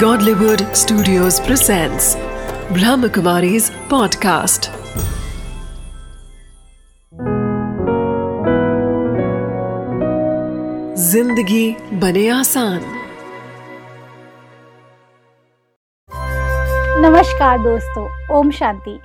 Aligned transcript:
Godlywood 0.00 0.62
Studios 0.76 1.36
presents 1.40 2.06
Brahmakumari's 2.76 3.68
podcast. 3.92 4.68
ज़िंदगी 11.04 11.64
बने 12.00 12.28
आसान। 12.28 12.80
नमस्कार 17.06 17.58
दोस्तों, 17.58 18.06
ओम 18.38 18.50
शांति। 18.50 18.98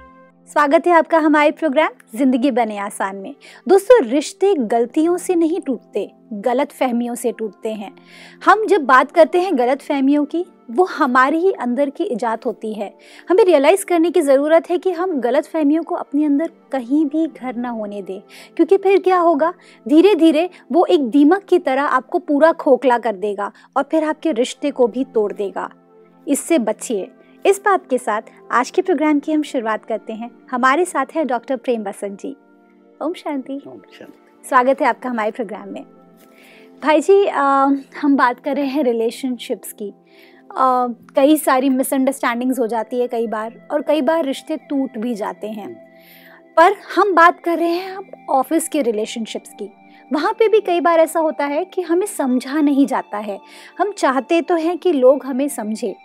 स्वागत 0.50 0.88
है 0.88 0.94
आपका 0.94 1.18
हमारे 1.18 1.52
प्रोग्राम 1.52 2.18
ज़िंदगी 2.18 2.52
बने 2.52 2.78
आसान 2.78 3.16
में। 3.16 3.36
दोस्तों, 3.68 4.04
रिश्ते 4.06 4.54
गलतियों 4.56 5.18
से 5.18 5.36
नहीं 5.36 5.62
टूटते 5.62 6.10
गलत 6.34 6.72
फहमियों 6.72 7.16
से 7.16 7.32
टूटते 7.32 7.70
हैं। 7.74 7.96
हम 8.46 8.66
जब 8.68 8.86
बात 8.86 9.12
करते 9.12 9.40
हैं 9.40 9.58
गलत 9.58 9.82
फहमियों 9.82 10.26
की 10.26 10.46
वो 10.72 10.84
हमारे 10.84 11.38
ही 11.38 11.52
अंदर 11.52 11.90
की 11.90 12.04
इजात 12.04 12.46
होती 12.46 12.74
है। 12.74 12.94
हमें 13.30 13.44
रियलाइज़ 13.44 13.86
करने 13.86 14.12
की 14.12 14.22
ज़रूरत 14.22 14.70
है 14.70 14.78
कि 14.78 14.92
हम 14.92 15.20
गलत 15.20 15.46
फहमियों 15.46 15.84
को 15.84 15.96
अपने 15.96 16.26
अंदर 16.26 16.50
कहीं 16.72 17.06
भी 17.06 17.28
घर 17.28 17.56
ना 17.56 17.70
होने 17.70 18.02
दें। 18.02 18.22
क्योंकि 18.56 18.78
फिर 18.78 19.00
क्या 19.00 19.20
होगा? 19.20 19.54
धीरे 19.88 20.16
धीरे 20.16 20.50
वो 20.72 20.86
एक 20.86 21.10
दीमक 21.10 21.44
की 21.44 21.60
तरह 21.60 21.84
आपको 21.84 22.20
पूरा 22.20 22.52
खोखला 22.52 22.98
कर 22.98 23.16
देगा 23.16 23.52
और 23.78 23.84
फिर 23.84 24.04
आपके 24.04 24.32
रिश्ते 24.32 24.72
को 24.72 24.88
भी 24.88 25.04
तोड़ 25.04 25.34
देगा। 25.34 25.70
इससे 26.28 26.60
बचिए। 26.60 27.12
इस 27.46 27.62
बात 27.66 27.90
के 27.90 27.98
साथ 27.98 28.22
आज 28.52 28.72
के 28.72 28.82
प्रोग्राम 28.82 29.20
की 29.20 29.32
हम 29.32 29.42
शुरुआत 29.42 29.86
करते 29.86 30.14
हैं। 30.14 30.32
हमारे 30.52 30.86
साथ 30.86 31.06
है 31.16 31.26
डॉक्टर 31.26 31.56
प्रेम 31.56 31.84
बसंत 31.84 32.20
जी। 32.22 32.36
ओम 33.02 33.14
शांति। 33.14 33.62
स्वागत 34.50 34.82
है 34.82 34.88
आपका 34.88 35.10
हमारे 35.10 35.32
प्रोग्राम 35.32 35.70
में। 35.70 35.86
भाई 36.84 37.02
जी 37.02 37.26
आ, 37.26 37.68
हम 38.02 38.16
बात 38.16 38.40
कर 38.40 38.56
रहे 38.56 38.66
हैं 38.66 38.84
रिलेशनशिप्स 38.84 39.74
की। 39.74 39.94
कई 41.16 41.38
सारी 41.38 41.70
मिसअंडरस्टैंडिंग्स 41.70 42.60
हो 42.60 42.68
जाती 42.68 43.00
है 43.00 43.08
कई 43.08 43.28
बार 43.28 43.54
और 43.72 43.82
कई 43.82 44.02
बार 44.02 44.26
रिश्ते 44.26 44.58
टूट 44.70 44.98
भी 44.98 45.14
जाते 45.16 45.48
हैं। 45.48 45.74
पर 46.58 46.76
हम 46.96 47.14
बात 47.16 47.40
कर 47.40 47.58
रहे 47.58 47.70
हैं 47.70 47.96
अब 47.96 48.26
ऑफ़िस 48.30 48.68
के 48.68 48.82
रिलेशनशिप्स 48.82 49.54
की। 49.54 49.70
वहाँ 50.12 50.32
पे 50.34 50.48
भी 50.48 50.60
कई 50.62 50.82
बार 50.82 51.00
ऐसा 51.00 51.20
होता 51.20 51.46
है 51.46 51.64
कि 51.66 51.82
हमें 51.82 52.06
समझा 52.08 52.62
नहीं 52.62 52.86
जाता 52.86 53.18
है। 53.18 53.40
हम 53.80 53.92
चाहते 53.92 54.42
तो 54.42 54.56
हैं 54.56 54.78
कि 54.78 54.92
लोग 54.92 55.26
हमें 55.26 55.48
समझे। 55.48 55.96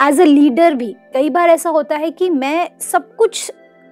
एज 0.00 0.20
अ 0.20 0.24
लीडर 0.24 0.74
भी 0.74 0.94
कई 1.14 1.30
बार 1.30 1.50
ऐसा 1.50 1.70
होता 1.70 1.96
है 1.96 2.10
कि 2.10 2.30
मैं 2.30 2.68
सब 2.82 3.14
कुछ 3.16 3.50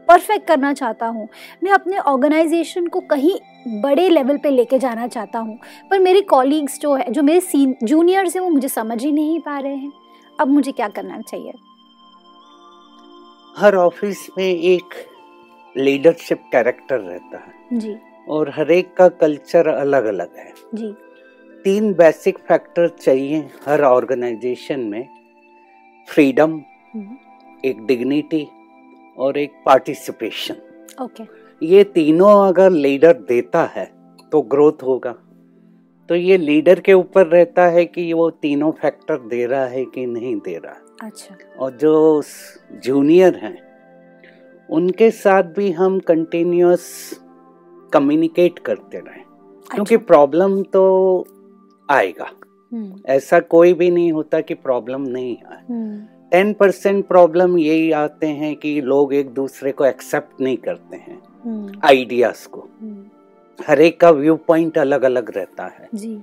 परफेक्ट 0.09 0.47
करना 0.47 0.73
चाहता 0.73 1.07
हूँ। 1.07 1.29
मैं 1.63 1.71
अपने 1.73 1.99
ऑर्गेनाइजेशन 1.99 2.87
को 2.87 3.01
कहीं 3.01 3.39
बड़े 3.67 4.09
लेवल 4.09 4.37
पे 4.37 4.51
लेके 4.51 4.79
जाना 4.79 5.07
चाहता 5.07 5.39
हूँ। 5.39 5.59
पर 5.91 5.99
मेरे 5.99 6.21
कॉलीग्स 6.21 6.81
जो 6.81 6.95
है 6.95 7.11
जो 7.13 7.23
मेरे 7.23 7.41
सीन 7.41 7.75
जूनियर्स 7.83 8.37
हैं 8.37 8.43
वो 8.43 8.49
मुझे 8.49 8.69
समझ 8.69 9.05
ही 9.05 9.13
नहीं 9.13 9.41
पा 9.41 9.59
रहे 9.59 9.75
हैं। 9.75 9.93
अब 10.41 10.49
मुझे 10.49 10.73
क्या 10.73 10.89
करना 10.89 11.21
चाहिए? 11.21 11.53
हर 13.57 13.75
ऑफ़िस 13.75 14.29
में 14.39 14.45
एक 14.45 14.95
लीडरशिप 15.77 16.43
कैरेक्टर 16.53 16.99
रहता 16.99 17.39
है। 17.39 17.79
जी। 17.79 17.97
और 18.29 18.51
हर 18.51 18.71
एक 18.71 18.95
का 18.95 19.09
कल्चर 19.09 19.69
अलग 19.69 20.05
अलग 20.05 20.37
है। 20.37 20.53
जी। 20.75 20.93
तीन 21.65 21.93
बेसिक 21.95 22.39
फैक्टर 22.39 22.89
चाहिए 22.89 23.39
हर 23.67 23.83
ऑर्गेनाइजेशन 23.83 24.81
में। 24.81 25.09
फ्रीडम 26.09 26.61
हम्म, 26.95 27.17
एक 27.65 27.87
डिग्निटी 27.87 28.47
और 29.19 29.39
एक 29.39 29.53
पार्टिसिपेशन 29.67 30.55
ओके 31.03 31.25
ये 31.63 31.85
तीनों 31.85 32.49
अगर 32.49 32.71
लीडर 32.71 33.13
देता 33.13 33.65
है 33.65 33.93
तो 34.33 34.43
ग्रोथ 34.43 34.83
होगा। 34.83 35.15
तो 36.09 36.15
ये 36.15 36.37
लीडर 36.37 36.81
के 36.81 36.93
ऊपर 36.93 37.27
रहता 37.27 37.67
है 37.67 37.85
कि 37.85 38.13
वो 38.13 38.31
तीनों 38.31 38.71
फैक्टर 38.73 39.19
दे 39.19 39.47
रहा 39.47 39.67
है 39.67 39.85
कि 39.85 40.07
नहीं 40.07 40.37
दे 40.37 40.57
रहा। 40.57 41.07
अच्छा। 41.07 41.37
और 41.61 41.71
जो 41.71 42.23
जूनियर 42.73 43.37
हैं 43.37 43.63
उनके 44.71 45.11
साथ 45.11 45.43
भी 45.43 45.71
हम 45.71 45.99
कंटिन्यूस 45.99 46.89
कम्युनिकेट 47.93 48.59
करते 48.59 48.99
रहें। 48.99 49.25
क्योंकि 49.75 49.95
अच्छा, 49.95 50.07
प्रॉब्लम 50.07 50.63
तो 50.63 50.83
आएगा। 51.91 52.31
हम्म, 52.73 53.01
ऐसा 53.07 53.41
कोई 53.41 53.73
भी 53.73 53.91
नहीं 53.91 54.13
होता 54.13 54.41
कि 54.41 54.55
प्रॉब्लम 54.55 55.03
नहीं 55.03 55.37
आए। 55.53 55.63
हम्म, 55.71 56.03
टेन 56.35 56.53
परसेंट 56.53 57.07
प्रॉब्लम 57.07 57.59
यही 57.59 57.93
आते 57.93 58.27
हैं 58.27 58.57
कि 58.57 58.81
लोग 58.81 59.15
एक 59.15 59.31
दूसरे 59.31 59.73
को 59.73 59.85
एक्सेप्ट 59.85 60.41
नहीं 60.41 60.57
करते 60.57 60.97
हैं 60.97 61.23
हम्म, 61.45 61.81
आइडियाज़ 61.85 62.49
को। 62.49 62.69
हम्म, 62.81 63.05
हर 63.69 63.81
एक 63.81 64.01
का 64.01 64.11
व्यू 64.11 64.37
पॉइंट 64.37 64.79
अलग 64.79 65.03
अलग 65.03 65.37
रहता 65.37 65.67
है। 65.67 65.89
जी। 65.95 66.23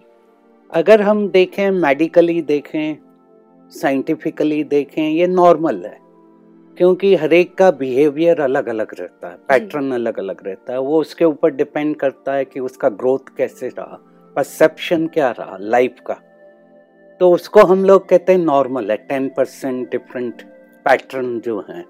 अगर 0.71 1.01
हम 1.01 1.29
देखें 1.29 1.71
मेडिकली 1.71 2.41
देखें 2.41 2.97
साइंटिफिकली 3.69 4.63
देखें 4.63 5.09
ये 5.09 5.27
नॉर्मल 5.27 5.85
है। 5.85 5.99
क्योंकि 6.77 7.15
हर 7.15 7.33
एक 7.33 7.55
का 7.55 7.71
बिहेवियर 7.71 8.41
अलग 8.41 8.69
अलग 8.69 8.87
रहता 8.99 9.29
है 9.29 9.35
पैटर्न 9.35 9.91
अलग 9.91 10.19
अलग 10.19 10.47
रहता 10.47 10.73
है। 10.73 10.79
वो 10.79 11.01
उसके 11.01 11.25
ऊपर 11.25 11.49
डिपेंड 11.51 11.95
करता 11.95 12.33
है 12.33 12.45
कि 12.45 12.59
उसका 12.59 12.89
ग्रोथ 12.89 13.37
कैसे 13.37 13.67
रहा 13.67 13.99
परसेप्शन 14.35 15.07
क्या 15.07 15.31
रहा 15.31 15.57
लाइफ 15.59 15.95
का। 16.05 16.19
तो 17.21 17.29
उसको 17.31 17.61
हम 17.61 17.83
लोग 17.85 18.07
कहते 18.09 18.31
हैं 18.31 18.39
नॉर्मल 18.39 18.91
है 18.91 18.95
टेन 18.97 19.27
परसेंट 19.29 19.89
डिफरेंट 19.91 20.41
पैटर्न 20.85 21.39
जो 21.39 21.59
हैं। 21.69 21.83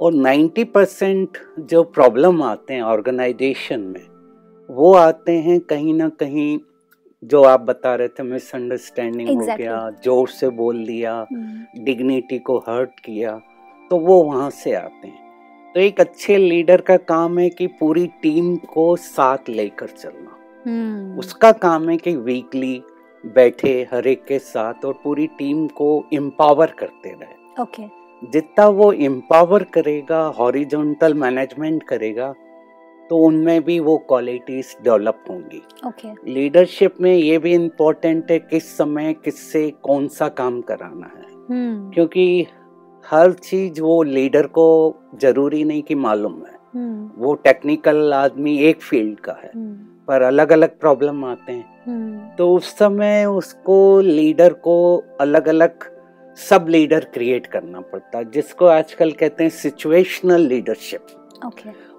और 0.00 0.14
नाइन्टी 0.14 0.64
परसेंट 0.64 1.38
जो 1.70 1.82
प्रॉब्लम 1.82 2.42
आते 2.42 2.74
हैं 2.74 2.82
ऑर्गेनाइजेशन 2.82 3.80
में 3.80 4.06
वो 4.68 4.94
आते 4.94 5.32
हैं 5.38 5.58
कहीं 5.60 5.94
ना 5.94 6.08
कहीं 6.20 6.58
जो 7.22 7.42
आप 7.44 7.60
बता 7.60 7.94
रहे 7.94 8.08
थे 8.08 8.22
मिसअंडरस्टैंडिंग 8.22 9.28
exactly. 9.28 9.50
हो 9.50 9.56
गया 9.56 9.90
ज़ोर 10.04 10.28
से 10.28 10.48
बोल 10.48 10.84
दिया 10.86 11.14
हम्म, 11.32 11.84
डिग्निटी 11.84 12.38
को 12.38 12.58
हर्ट 12.58 13.00
किया 13.00 13.38
तो 13.90 13.98
वो 13.98 14.22
वहाँ 14.22 14.50
से 14.50 14.74
आते 14.74 15.08
हैं। 15.08 15.72
तो 15.74 15.80
एक 15.80 16.00
अच्छे 16.00 16.36
लीडर 16.38 16.80
का 16.80 16.96
काम 16.96 17.38
है 17.38 17.50
कि 17.50 17.66
पूरी 17.66 18.06
टीम 18.22 18.56
को 18.56 18.94
साथ 18.96 19.48
लेकर 19.48 19.86
चलना। 19.88 20.36
हम्म, 20.66 21.18
उसका 21.18 21.52
काम 21.52 21.88
है 21.88 21.96
कि 21.96 22.16
वीकली 22.16 22.82
बैठे 23.26 23.70
हर 23.92 24.06
एक 24.06 24.24
के 24.24 24.38
साथ 24.38 24.84
और 24.84 24.98
पूरी 25.04 25.26
टीम 25.38 25.66
को 25.68 25.88
एम्पावर 26.12 26.74
करते 26.78 27.10
रहे। 27.10 27.62
ओके 27.62 27.82
जितना 28.22 28.66
वो 28.68 28.90
एम्पावर 28.92 29.62
करेगा 29.74 30.24
हॉरिजॉन्टल 30.38 31.14
मैनेजमेंट 31.14 31.82
करेगा 31.82 32.32
तो 33.10 33.16
उनमें 33.16 33.62
भी 33.64 33.78
वो 33.80 33.96
क्वालिटीज 33.98 34.76
डेवलप 34.84 35.24
होंगी। 35.30 35.62
ओके 35.86 36.08
लीडरशिप 36.32 36.94
में 37.00 37.14
ये 37.14 37.38
भी 37.38 37.52
इम्पोर्टेंट 37.54 38.30
है 38.30 38.38
किस 38.40 38.76
समय 38.76 39.12
किससे 39.24 39.70
कौन 39.82 40.08
सा 40.08 40.28
काम 40.30 40.60
कराना 40.60 41.06
है। 41.06 41.24
हम्म, 41.50 41.90
क्योंकि 41.90 42.46
हर 43.04 43.32
चीज़ 43.32 43.80
वो 43.80 44.02
लीडर 44.02 44.46
को 44.48 44.68
ज़रूरी 45.20 45.64
नहीं 45.64 45.82
कि 45.82 45.94
मालूम 45.94 46.42
है। 46.46 46.54
हम्म, 46.74 47.10
वो 47.16 47.34
टेक्निकल 47.34 48.12
आदमी 48.12 48.58
एक 48.60 48.82
फ़ील्ड 48.82 49.20
का 49.20 49.32
है। 49.32 49.50
हम्म, 49.54 49.76
पर 50.08 50.22
अलग 50.22 50.52
अलग 50.52 50.78
प्रॉब्लम 50.80 51.24
आते 51.24 51.52
हैं। 51.52 51.82
हम्म, 51.86 52.28
तो 52.36 52.54
उस 52.54 52.70
समय 52.78 53.24
उसको 53.24 54.00
लीडर 54.00 54.52
को 54.52 55.04
अलग 55.20 55.48
अलग 55.48 55.84
सब 56.38 56.66
लीडर 56.68 57.04
क्रिएट 57.14 57.46
करना 57.46 57.80
पड़ता 57.80 58.18
है 58.18 58.30
जिसको 58.30 58.66
आजकल 58.66 59.12
कहते 59.12 59.44
हैं 59.44 59.50
सिचुएशनल 59.50 60.40
लीडरशिप 60.40 61.06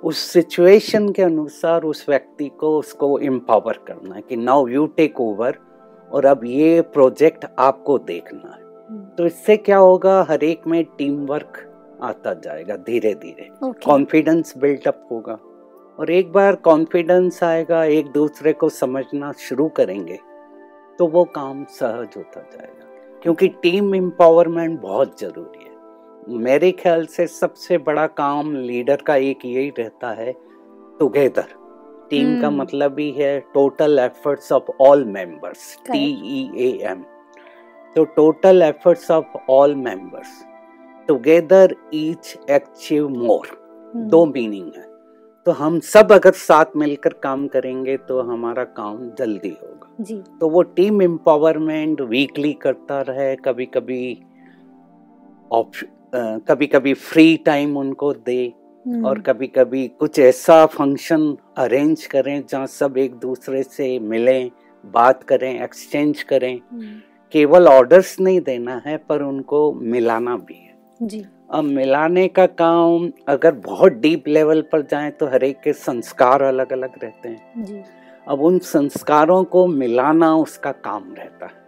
उस 0.03 0.17
सिचुएशन 0.31 1.09
के 1.09 1.21
अनुसार 1.21 1.83
उस 1.83 2.05
व्यक्ति 2.09 2.47
को 2.59 2.77
उसको 2.79 3.17
एम्पावर 3.19 3.79
करना 3.87 4.15
है 4.15 4.21
कि 4.21 4.35
नाउ 4.35 4.67
यू 4.67 4.85
टेक 4.87 5.21
ओवर 5.21 5.57
और 6.11 6.25
अब 6.25 6.45
ये 6.45 6.81
प्रोजेक्ट 6.93 7.45
आपको 7.59 7.97
देखना 7.97 8.53
है। 8.53 8.61
हम्म, 8.61 9.03
तो 9.17 9.25
इससे 9.25 9.57
क्या 9.57 9.77
होगा 9.77 10.25
हर 10.29 10.43
एक 10.43 10.67
में 10.67 10.83
टीम 10.97 11.25
वर्क 11.25 11.63
आता 12.03 12.33
जाएगा 12.33 12.75
धीरे 12.77 13.13
धीरे 13.13 13.49
कॉन्फिडेंस 13.63 14.53
बिल्टअप 14.57 15.07
होगा। 15.11 15.37
और 15.99 16.11
एक 16.11 16.31
बार 16.31 16.55
कॉन्फिडेंस 16.63 17.43
आएगा 17.43 17.83
एक 17.83 18.11
दूसरे 18.11 18.53
को 18.53 18.69
समझना 18.69 19.31
शुरू 19.39 19.67
करेंगे 19.77 20.19
तो 20.99 21.07
वो 21.07 21.23
काम 21.35 21.63
सहज 21.69 22.17
होता 22.17 22.41
जाएगा। 22.41 23.19
क्योंकि 23.23 23.47
टीम 23.63 23.93
एम्पावरमेंट 23.95 24.79
बहुत 24.81 25.19
ज़रूरी 25.19 25.63
है। 25.63 26.37
मेरे 26.39 26.71
ख्याल 26.71 27.05
से 27.05 27.27
सबसे 27.27 27.77
बड़ा 27.77 28.05
काम 28.15 28.55
लीडर 28.55 29.01
का 29.07 29.15
एक 29.15 29.45
यही 29.45 29.69
रहता 29.79 30.09
है 30.11 30.31
टुगेदर 30.99 31.53
टीम 32.09 32.39
का 32.41 32.47
हम्म। 32.47 32.61
मतलब 32.61 32.99
ही 32.99 33.09
है 33.11 33.39
total 33.53 33.99
efforts 33.99 34.51
of 34.51 34.71
all 34.81 35.03
members 35.05 35.75
T 35.91 36.03
E 36.33 36.49
A 36.57 36.69
M 36.91 37.03
तो 37.95 38.03
total 38.15 38.61
efforts 38.61 39.09
of 39.11 39.37
all 39.49 39.75
members 39.75 40.43
together 41.07 41.75
each 41.93 42.37
achieve 42.51 43.09
more 43.09 43.47
दो 43.95 44.25
मीनिंग 44.25 44.71
है। 44.77 44.86
तो 45.47 45.51
हम 45.51 45.79
सब 45.79 46.11
अगर 46.11 46.31
साथ 46.31 46.75
मिलकर 46.75 47.13
काम 47.23 47.47
करेंगे 47.47 47.95
तो 47.97 48.19
हमारा 48.21 48.63
काम 48.63 48.97
जल्दी 49.19 49.49
होगा। 49.49 50.03
जी। 50.03 50.15
तो 50.39 50.49
वो 50.49 50.61
टीम 50.61 51.01
एम्पावरमेंट 51.01 52.01
वीकली 52.01 52.51
करता 52.53 52.99
रहे 53.01 53.35
कभी 53.35 53.65
कभी 53.65 54.01
कभी 56.47 56.67
कभी 56.67 56.93
फ्री 56.93 57.35
टाइम 57.37 57.77
उनको 57.77 58.11
दे 58.13 58.41
हम्म, 58.85 59.05
और 59.05 59.19
कभी 59.19 59.47
कभी 59.47 59.87
कुछ 59.99 60.19
ऐसा 60.19 60.65
फ़ंक्शन 60.65 61.35
अरेंज 61.57 62.05
करें 62.05 62.43
जहाँ 62.49 62.67
सब 62.67 62.97
एक 62.97 63.15
दूसरे 63.15 63.63
से 63.63 63.97
मिलें 63.99 64.51
बात 64.83 65.23
करें 65.23 65.63
एक्सचेंज 65.63 66.23
करें। 66.23 66.53
हम्म, 66.53 66.99
केवल 67.33 67.67
ऑर्डर्स 67.67 68.19
नहीं 68.19 68.41
देना 68.41 68.81
है 68.85 68.97
पर 69.09 69.21
उनको 69.21 69.71
मिलाना 69.73 70.37
भी 70.37 70.55
है। 70.55 70.75
जी। 71.03 71.25
अब 71.51 71.63
मिलाने 71.63 72.27
का 72.27 72.45
काम 72.45 73.11
अगर 73.27 73.51
बहुत 73.51 73.91
डीप 73.91 74.27
लेवल 74.27 74.61
पर 74.61 74.81
जाएँ 74.81 75.11
तो 75.11 75.27
हर 75.27 75.43
एक 75.43 75.61
के 75.61 75.73
संस्कार 75.73 76.41
अलग 76.41 76.73
अलग 76.73 77.03
रहते 77.03 77.29
हैं। 77.29 77.63
जी। 77.63 77.81
अब 78.27 78.41
उन 78.41 78.59
संस्कारों 78.59 79.43
को 79.43 79.67
मिलाना 79.67 80.35
उसका 80.35 80.71
काम 80.71 81.13
रहता 81.13 81.45
है 81.45 81.65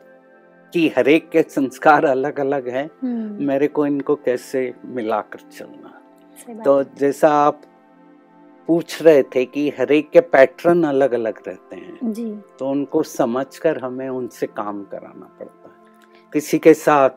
कि 0.74 0.94
हर 0.98 1.10
एक 1.10 1.30
के 1.30 1.42
संस्कार 1.42 2.06
अलग 2.06 2.40
अलग 2.40 2.68
हैं। 2.70 2.90
हम्म, 3.02 3.46
मेरे 3.46 3.68
को 3.68 3.86
इनको 3.86 4.16
कैसे 4.16 4.74
मिलाकर 4.86 5.40
चलना। 5.40 5.96
तो 6.64 6.84
जैसा 6.84 7.30
आप 7.30 7.62
पूछ 8.68 9.02
रहे 9.02 9.24
थे 9.24 9.46
कि 9.46 9.70
हर 9.70 9.92
एक 9.92 10.10
के 10.10 10.20
पैटर्न 10.20 10.84
अलग 10.84 11.12
अलग 11.12 11.42
रहते 11.48 11.76
हैं 11.76 12.14
जी। 12.14 12.40
तो 12.60 12.70
उनको 12.70 13.04
समझकर 13.04 13.78
हमें 13.78 14.10
उनसे 14.10 14.48
काम 14.48 14.84
कराना 14.84 15.38
पड़ता 15.40 15.70
है। 15.70 15.76
किसी 16.34 16.60
के 16.60 16.74
साथ 16.74 17.10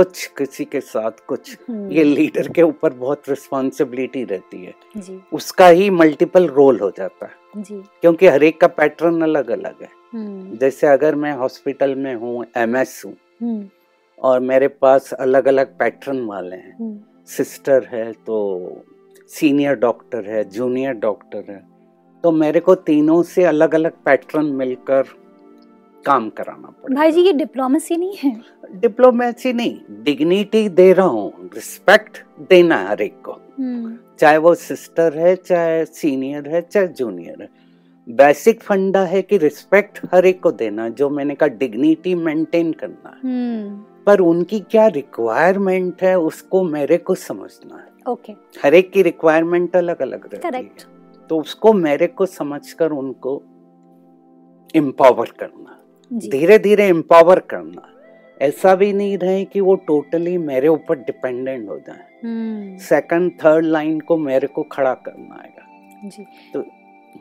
कुछ 0.00 0.26
किसी 0.38 0.64
के 0.64 0.80
साथ 0.80 1.10
कुछ। 1.26 1.56
हम्म, 1.68 1.90
ये 1.90 2.04
लीडर 2.04 2.48
के 2.48 2.62
ऊपर 2.62 2.92
बहुत 2.92 3.28
रिस्पॉन्सिबिलिटी 3.28 4.24
रहती 4.24 4.64
है। 4.64 4.74
जी। 4.96 5.20
उसका 5.32 5.66
ही 5.68 5.90
मल्टीपल 5.90 6.46
रोल 6.48 6.78
हो 6.80 6.90
जाता 6.98 7.26
है। 7.26 7.62
जी। 7.62 7.82
क्योंकि 8.00 8.26
हर 8.26 8.42
एक 8.42 8.60
का 8.60 8.66
पैटर्न 8.66 9.20
अलग 9.22 9.50
अलग 9.50 9.82
है। 9.82 9.88
हम्म, 10.14 10.56
जैसे 10.56 10.86
अगर 10.86 11.14
मैं 11.14 11.32
हॉस्पिटल 11.32 11.94
में 11.94 12.14
हूँ 12.14 12.44
एम 12.56 12.76
एस 12.76 13.02
हूँ 13.06 13.14
हम्म, 13.42 13.68
और 14.18 14.40
मेरे 14.40 14.68
पास 14.68 15.12
अलग 15.12 15.48
अलग 15.48 15.76
पैटर्न 15.78 16.24
वाले 16.26 16.56
हैं। 16.56 17.24
सिस्टर 17.26 17.84
है 17.84 18.12
तो 18.12 18.84
सीनियर 19.28 19.74
डॉक्टर 19.74 20.24
है 20.24 20.44
जूनियर 20.44 20.92
डॉक्टर 20.92 21.44
है। 21.48 21.62
तो 22.24 22.30
मेरे 22.30 22.60
को 22.60 22.74
तीनों 22.74 23.22
से 23.22 23.44
अलग 23.44 23.74
अलग 23.74 23.92
पैटर्न 24.04 24.46
मिलकर 24.46 25.04
काम 26.04 26.28
कराना 26.30 26.68
पड़ेगा। 26.68 26.94
भाई 26.94 27.12
जी 27.12 27.20
ये 27.20 27.32
डिप्लोमेसी 27.32 27.96
नहीं 27.96 28.16
है। 28.16 28.40
डिप्लोमेसी 28.74 29.52
नहीं 29.52 30.02
डिग्निटी 30.04 30.68
दे 30.68 30.92
रहा 30.92 31.06
हूँ 31.06 31.50
रिस्पेक्ट 31.54 32.22
देना 32.48 32.76
हर 32.88 33.02
एक 33.02 33.20
को। 33.24 33.32
हम्म, 33.32 33.96
चाहे 34.18 34.38
वो 34.38 34.54
सिस्टर 34.54 35.18
है 35.18 35.34
चाहे 35.36 35.84
सीनियर 35.84 36.48
है 36.48 36.60
चाहे 36.62 36.88
जूनियर 36.88 37.42
है। 37.42 37.48
बेसिक 38.06 38.62
फंडा 38.62 39.02
है 39.04 39.22
कि 39.22 39.38
रिस्पेक्ट 39.38 40.00
हर 40.14 40.26
एक 40.26 40.42
को 40.42 40.50
देना 40.52 40.88
जो 40.88 41.08
मैंने 41.10 41.34
कहा 41.34 41.48
डिग्निटी 41.48 42.14
मेंटेन 42.14 42.72
करना 42.72 43.08
है। 43.08 43.20
हम्म, 43.24 43.76
पर 44.06 44.20
उनकी 44.20 44.60
क्या 44.60 44.86
रिक्वायरमेंट 44.86 46.02
है 46.02 46.18
उसको 46.18 46.62
मेरे 46.62 46.96
को 46.96 47.14
समझना 47.14 47.76
है। 47.76 47.88
Okay 48.08 48.32
okay. 48.32 48.64
हर 48.64 48.74
एक 48.74 48.90
की 48.90 49.02
रिक्वायरमेंट 49.02 49.76
अलग 49.76 50.02
अलग 50.02 50.22
रहती 50.24 50.38
करेक्ट 50.38 50.80
है 50.80 51.26
तो 51.30 51.38
उसको 51.38 51.72
मेरे 51.72 52.06
को 52.06 52.26
समझकर 52.26 52.90
उनको 52.90 53.42
एम्पावर 54.74 55.30
करना 55.38 55.76
धीरे 56.10 56.58
धीरे 56.58 56.84
एम्पावर 56.84 57.38
करना। 57.38 57.86
ऐसा 58.40 58.74
भी 58.74 58.92
नहीं 58.92 59.18
रहे 59.18 59.44
कि 59.44 59.60
वो 59.60 59.74
टोटली 59.74 60.38
मेरे 60.38 60.68
ऊपर 60.68 60.98
डिपेंडेंट 60.98 61.68
हो 61.68 61.78
जाए। 61.78 62.04
हम्म, 62.24 62.76
सेकंड 62.76 63.32
थर्ड 63.32 63.64
लाइन 63.64 64.00
को 64.00 64.16
मेरे 64.16 64.46
को 64.46 64.62
खड़ा 64.62 64.94
करना 64.94 65.34
आएगा। 65.34 66.08
जी। 66.08 66.26
तो 66.54 66.60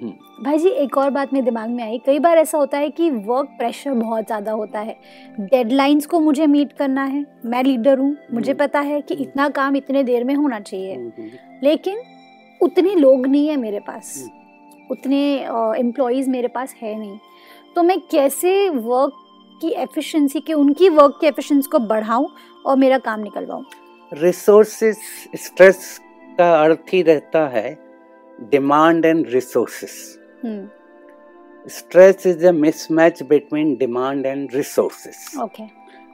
हम्म, 0.01 0.44
भाई 0.44 0.57
जी 0.57 0.69
एक 0.69 0.97
और 0.97 1.09
बात 1.09 1.33
मेरे 1.33 1.45
दिमाग 1.45 1.69
में 1.69 1.83
आई। 1.83 1.97
कई 2.06 2.19
बार 2.19 2.38
ऐसा 2.38 2.57
होता 2.57 2.77
है 2.77 2.89
कि 2.89 3.09
वर्क 3.09 3.47
प्रेशर 3.57 3.94
बहुत 3.94 4.25
ज़्यादा 4.25 4.51
होता 4.51 4.80
है। 4.80 4.95
डेडलाइंस 5.39 6.06
को 6.06 6.19
मुझे 6.19 6.47
मीट 6.47 6.74
करना 6.74 7.03
है। 7.03 7.25
मैं 7.45 7.63
लीडर 7.63 8.00
हूँ। 8.00 8.15
मुझे 8.33 8.51
हम्म। 8.51 8.59
पता 8.59 8.80
है 8.80 9.01
कि 9.01 9.13
इतना 9.13 9.50
काम 9.50 9.75
इतने 9.75 10.03
देर 10.03 10.24
में 10.24 10.36
होना 10.36 10.59
चाहिए। 10.59 10.95
हम्म, 10.95 11.12
हम्म, 11.18 11.30
लेकिन 11.63 12.01
उतने 12.62 12.95
लोग 12.95 13.27
नहीं 13.27 13.47
है 13.47 13.57
मेरे 13.57 13.80
पास। 13.80 14.30
उतने 14.91 15.19
एम्प्लॉयज़ 15.80 16.30
मेरे 16.30 16.47
पास 16.47 16.75
है 16.81 17.00
नहीं। 17.00 17.18
तो 17.79 17.83
मैं 17.83 17.99
कैसे 18.11 18.49
वर्क 18.69 19.11
की 19.61 19.69
एफिशिएंसी 19.73 20.39
के 20.39 20.53
उनकी 20.53 20.87
वर्क 20.89 21.17
की 21.21 21.27
एफिशिएंसी 21.27 21.69
को 21.71 21.79
बढ़ाऊं 21.79 22.27
और 22.65 22.77
मेरा 22.77 22.97
काम 22.97 23.19
निकलवाऊं? 23.19 23.63
रिसोर्सेस 24.11 24.99
स्ट्रेस 25.35 25.99
का 26.37 26.49
अर्थ 26.63 26.93
ही 26.93 27.01
रहता 27.01 27.45
है 27.47 27.71
demand 28.51 29.05
and 29.05 29.25
resources 29.29 29.95
hmm. 30.43 31.69
Stress 31.69 32.27
is 32.27 32.45
a 32.47 32.51
mismatch 32.51 33.23
between 33.23 33.75
demand 33.75 34.25
and 34.25 34.55
resources 34.55 35.25
okay 35.43 35.63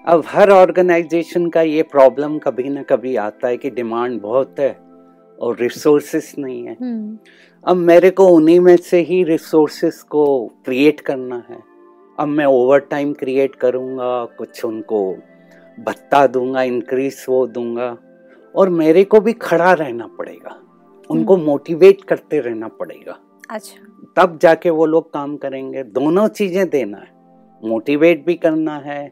अब 0.06 0.24
हर 0.28 0.52
ऑर्गेनाइजेशन 0.52 1.50
का 1.50 1.62
ये 1.62 1.84
प्रॉब्लम 1.92 2.38
कभी 2.40 2.70
ना 2.70 2.84
कभी 2.84 3.16
आता 3.16 3.48
है 3.48 3.58
कि 3.58 3.70
डिमांड 3.72 4.22
बहुत 4.22 4.60
है 4.60 4.72
और 5.38 5.58
रिसोर्सेस 5.60 6.34
नहीं 6.40 6.66
है। 6.68 6.78
हम्म। 6.82 7.18
अब 7.66 7.76
मेरे 7.76 8.10
को 8.12 8.28
उन्हीं 8.28 8.60
में 8.60 8.78
से 8.78 9.00
ही 9.02 9.24
रिसोर्सेस 9.24 10.02
को 10.04 10.26
क्रिएट 10.66 11.00
करना 11.02 11.44
है। 11.50 11.58
अब 12.20 12.28
मैं 12.28 12.46
ओवर 12.46 12.80
टाइम 12.80 13.14
क्रिएट 13.14 13.56
करूँगा 13.56 14.26
कुछ 14.38 14.66
उनको 14.66 15.00
भत्ता 15.80 16.28
दूँगा 16.28 16.62
इंक्रीज 16.62 17.26
वो 17.30 17.48
दूँगा 17.48 17.98
और 18.56 18.70
मेरे 18.70 19.04
को 19.04 19.20
भी 19.20 19.34
खड़ा 19.34 19.74
रहना 19.74 20.08
पड़ेगा। 20.08 20.60
उनको 21.10 21.38
मोटिवेट 21.38 22.04
करते 22.04 22.40
रहना 22.40 22.68
पड़ेगा। 22.68 23.18
अच्छा। 23.50 23.80
तब 24.18 24.40
जाके 24.42 24.70
वो 24.70 24.86
लोग 24.86 25.12
काम 25.14 25.36
करेंगे। 25.38 25.84
दोनों 25.84 26.28
चीज़ें 26.28 26.70
देना 26.70 26.98
है। 26.98 27.14
मोटिवेट 27.64 28.26
भी 28.26 28.36
करना 28.36 28.78
है 28.78 29.12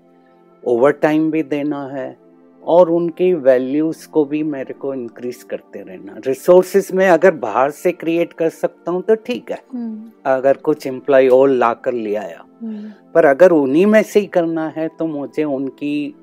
ओवर 0.64 0.92
टाइम 0.92 1.30
भी 1.32 1.44
देना 1.44 1.86
है 1.88 2.23
और 2.66 2.90
उनकी 2.90 3.34
वैल्यूज़ 3.34 4.08
को 4.08 4.26
भी 4.26 4.44
मेरे 4.44 4.74
को 4.74 4.94
इंक्रीज 4.94 5.44
करते 5.44 5.80
रहना। 5.80 6.16
रिसोर्सेज 6.28 6.92
में 6.94 7.08
अगर 7.10 7.32
बाहर 7.32 7.72
से 7.72 7.92
क्रिएट 7.92 8.34
कर 8.34 8.50
सकता 8.50 8.92
हूँ 8.92 9.02
तो 9.02 9.16
ठीक 9.16 9.52
है। 9.52 9.62
हम्म। 9.74 10.12
अगर 10.26 10.58
कुछ 10.58 10.88
एम्प्लॉय 10.88 11.28
और 11.28 11.50
ला 11.50 11.74
कर 11.74 11.94
ले 11.94 12.16
आया। 12.16 12.46
हम्म। 12.62 13.12
पर 13.14 13.26
अगर 13.26 13.52
उन्हीं 13.52 13.86
में 13.86 14.04
से 14.04 14.20
ही 14.20 14.26
करना 14.26 14.68
है 14.68 14.88
तो 14.88 15.08
मुझे 15.08 15.44
उनकी 15.44 16.16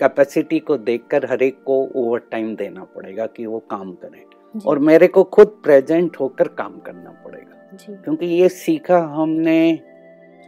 कैपेसिटी 0.00 0.58
को 0.58 0.76
देखकर 0.76 1.30
हर 1.30 1.42
एक 1.42 1.62
को 1.64 1.88
ओवर 1.96 2.18
टाइम 2.18 2.56
देना 2.56 2.84
पड़ेगा 2.84 3.26
कि 3.26 3.46
वो 3.46 3.58
काम 3.58 3.92
करें। 3.92 4.60
और 4.66 4.78
मेरे 4.78 5.06
को 5.06 5.24
खुद 5.24 5.60
प्रेजेंट 5.64 6.16
होकर 6.16 6.48
काम 6.48 6.78
करना 6.78 7.10
पड़ेगा। 7.10 7.50
क्योंकि 7.94 8.26
ये 8.26 8.48
सीखा 8.48 8.98
हमने 8.98 9.80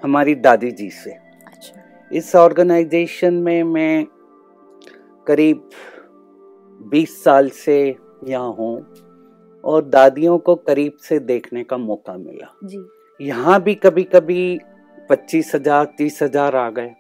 हमारी 0.04 0.34
दादी 0.34 0.70
जी 0.70 0.90
से। 0.90 1.10
अच्छा। 1.46 1.82
इस 2.12 2.36
ऑर्गेनाइजेशन 2.36 3.34
में 3.34 3.62
मैं 3.62 4.06
करीब 5.26 5.68
20 6.80 7.22
साल 7.24 7.48
से 7.48 7.96
यहाँ 8.28 8.52
हूँ 8.52 8.86
और 9.64 9.84
दादियों 9.84 10.38
को 10.38 10.54
करीब 10.54 10.92
से 11.02 11.18
देखने 11.18 11.64
का 11.64 11.76
मौका 11.76 12.16
मिला। 12.16 12.52
जी। 12.64 12.86
यहाँ 13.20 13.62
भी 13.62 13.74
कभी 13.74 14.02
कभी 14.04 14.58
पच्चीस 15.10 15.54
हज़ार 15.54 15.84
तीस 15.98 16.22
हज़ार 16.22 16.56
आ 16.56 16.70
गए। 16.70 16.94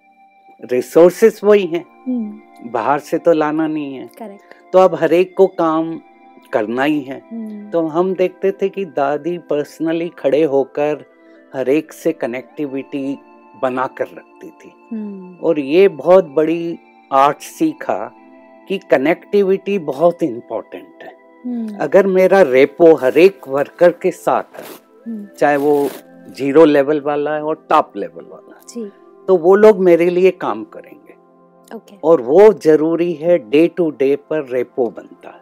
रिसोर्सेस 0.62 1.40
वही 1.44 1.66
हैं। 1.66 1.84
हम्म। 2.06 2.70
बाहर 2.70 2.98
से 2.98 3.18
तो 3.18 3.32
लाना 3.32 3.66
नहीं 3.66 3.94
है। 3.94 4.06
करेक्ट 4.18 4.54
तो 4.72 4.78
अब 4.78 4.94
हर 4.94 5.12
एक 5.12 5.34
को 5.36 5.46
काम 5.46 6.00
करना 6.52 6.82
ही 6.82 7.00
है। 7.00 7.20
हम्म। 7.32 7.70
तो 7.70 7.86
हम 7.86 8.14
देखते 8.14 8.52
थे 8.52 8.68
कि 8.68 8.84
दादी 8.84 9.38
पर्सनली 9.38 10.08
खड़े 10.08 10.42
होकर 10.44 11.04
हर 11.54 11.68
एक 11.68 11.92
से 11.92 12.12
कनेक्टिविटी 12.12 13.18
बना 13.62 13.86
कर 13.86 14.04
रखती 14.04 14.50
थी। 14.50 14.72
हम्म। 14.92 15.36
और 15.42 15.58
ये 15.58 15.88
बहुत 15.88 16.24
बड़ी 16.24 16.78
आर्ट 17.10 17.40
सीखा। 17.40 18.12
कि 18.68 18.78
कनेक्टिविटी 18.90 19.78
बहुत 19.84 20.22
इम्पोर्टेंट 20.22 21.02
है। 21.02 21.14
हम्म। 21.44 21.76
अगर 21.80 22.06
मेरा 22.06 22.40
रेपो 22.42 22.92
हर 22.94 23.18
एक 23.18 23.48
वर्कर 23.48 23.90
के 24.02 24.10
साथ 24.10 24.58
है 24.58 24.64
हम्म, 25.06 25.26
चाहे 25.38 25.56
वो 25.56 25.88
ज़ीरो 26.36 26.64
लेवल 26.64 27.00
वाला 27.00 27.34
है 27.34 27.42
और 27.42 27.66
टॉप 27.70 27.96
लेवल 27.96 28.24
वाला 28.30 28.60
जी। 28.68 28.84
तो 29.28 29.36
वो 29.36 29.54
लोग 29.54 29.78
मेरे 29.84 30.08
लिए 30.10 30.30
काम 30.40 30.64
करेंगे। 30.74 31.14
ओके 31.70 31.96
और 32.04 32.20
वो 32.22 32.52
ज़रूरी 32.64 33.12
है 33.14 33.38
डे 33.50 33.66
टू 33.76 33.88
डे 33.98 34.14
पर 34.30 34.44
रेपो 34.48 34.86
बनता 34.90 35.28
है। 35.28 35.40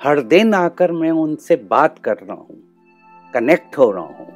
हर 0.00 0.20
दिन 0.22 0.54
आकर 0.54 0.92
मैं 0.92 1.10
उनसे 1.22 1.56
बात 1.70 1.98
कर 1.98 2.16
रहा 2.16 2.36
हूँ 2.36 2.62
कनेक्ट 3.34 3.78
हो 3.78 3.90
रहा 3.92 4.02
हूँ 4.04 4.26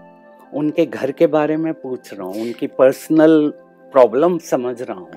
उनके 0.53 0.87
घर 0.87 1.11
के 1.12 1.27
बारे 1.27 1.57
में 1.57 1.73
पूछ 1.75 2.12
रहा 2.15 2.27
हूँ 2.27 2.41
उनकी 2.43 2.67
पर्सनल 2.79 3.53
प्रॉब्लम 3.95 4.37
समझ 4.51 4.81
रहा 4.83 4.99
हूँ 4.99 5.11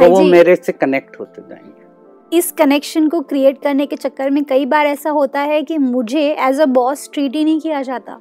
तो 0.00 0.08
वो 0.10 0.22
मेरे 0.24 0.56
से 0.56 0.72
कनेक्ट 0.72 1.18
होते 1.20 1.42
जाएँगे। 1.48 1.81
इस 2.32 2.50
कनेक्शन 2.52 3.08
को 3.08 3.20
क्रिएट 3.20 3.60
करने 3.62 3.86
के 3.86 3.96
चक्कर 3.96 4.30
में 4.30 4.42
कई 4.44 4.66
बार 4.66 4.86
ऐसा 4.86 5.10
होता 5.10 5.40
है 5.40 5.62
कि 5.62 5.78
मुझे 5.78 6.20
एज 6.40 6.60
अ 6.60 6.64
बॉस 6.66 7.08
ट्रीट 7.14 7.34
ही 7.36 7.44
नहीं 7.44 7.60
किया 7.60 7.82
जाता। 7.82 8.20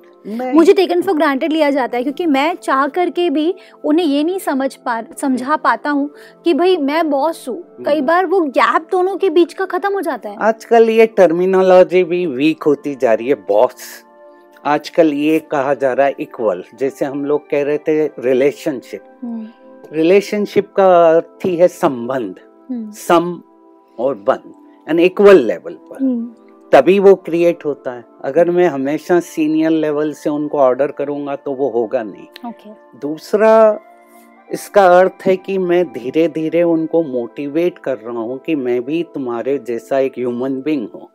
मुझे 0.53 0.73
टेकन 0.73 1.01
फॉर 1.01 1.15
ग्रांटेड 1.15 1.53
लिया 1.53 1.69
जाता 1.71 1.97
है 1.97 2.03
क्योंकि 2.03 2.25
मैं 2.25 2.53
चाह 2.55 2.87
करके 2.87 3.29
भी 3.29 3.53
उन्हें 3.85 4.05
ये 4.05 4.23
नहीं 4.23 4.39
समझ 4.39 4.73
पा 4.75 5.01
समझा 5.21 5.55
पाता 5.57 5.89
हूँ 5.89 6.09
कि 6.45 6.53
भाई 6.53 6.75
मैं 6.79 7.09
बॉस 7.09 7.45
हूँ। 7.49 7.57
कई 7.85 7.95
हम्म। 7.95 8.05
बार 8.05 8.25
वो 8.25 8.39
गैप 8.49 8.87
दोनों 8.91 9.15
के 9.17 9.29
बीच 9.29 9.53
का 9.53 9.65
खत्म 9.65 9.93
हो 9.93 10.01
जाता 10.01 10.29
है। 10.29 10.37
आजकल 10.39 10.89
ये 10.89 11.05
टर्मिनोलॉजी 11.17 12.03
भी 12.03 12.25
वीक 12.27 12.63
होती 12.63 12.95
जा 12.95 13.13
रही 13.13 13.27
है 13.27 13.35
बॉस 13.47 14.03
आजकल 14.63 15.13
ये 15.13 15.39
कहा 15.51 15.73
जा 15.73 15.93
रहा 15.93 16.07
है 16.07 16.15
इक्वल 16.19 16.63
जैसे 16.79 17.05
हम 17.05 17.23
लोग 17.25 17.49
कह 17.49 17.63
रहे 17.63 17.77
थे 17.77 18.05
रिलेशनशिप 18.19 19.03
हम्म, 19.23 19.47
रिलेशनशिप 19.93 20.71
का 20.75 20.85
अर्थ 21.07 21.45
ही 21.45 21.55
है 21.55 21.67
संबंध। 21.69 22.39
हम्म, 22.69 22.91
सम 22.91 23.41
और 24.01 24.15
बंद 24.27 24.53
एन 24.87 24.99
इक्वल 24.99 25.43
लेवल 25.43 25.73
पर। 25.73 26.01
हम्म, 26.01 26.33
तभी 26.71 26.97
वो 26.99 27.13
क्रिएट 27.17 27.65
होता 27.65 27.91
है। 27.91 28.03
अगर 28.25 28.49
मैं 28.51 28.67
हमेशा 28.67 29.19
सीनियर 29.19 29.71
लेवल 29.71 30.11
से 30.13 30.29
उनको 30.29 30.59
ऑर्डर 30.59 30.91
करूँगा 30.97 31.35
तो 31.37 31.53
वो 31.53 31.69
होगा 31.69 32.03
नहीं। 32.03 32.49
ओके 32.49 32.69
दूसरा 32.99 33.79
इसका 34.49 34.85
अर्थ 34.99 35.25
है 35.25 35.35
कि 35.37 35.57
मैं 35.57 35.83
धीरे 35.93 36.27
धीरे 36.27 36.61
उनको 36.65 37.01
मोटिवेट 37.03 37.77
कर 37.77 37.97
रहा 37.97 38.19
हूँ 38.19 38.37
कि 38.37 38.55
मैं 38.57 38.81
भी 38.85 39.01
तुम्हारे 39.13 39.57
जैसा 39.67 39.99
एक 39.99 40.17
ह्यूमन 40.17 40.61
बींग 40.61 40.87
हूँ। 40.95 41.07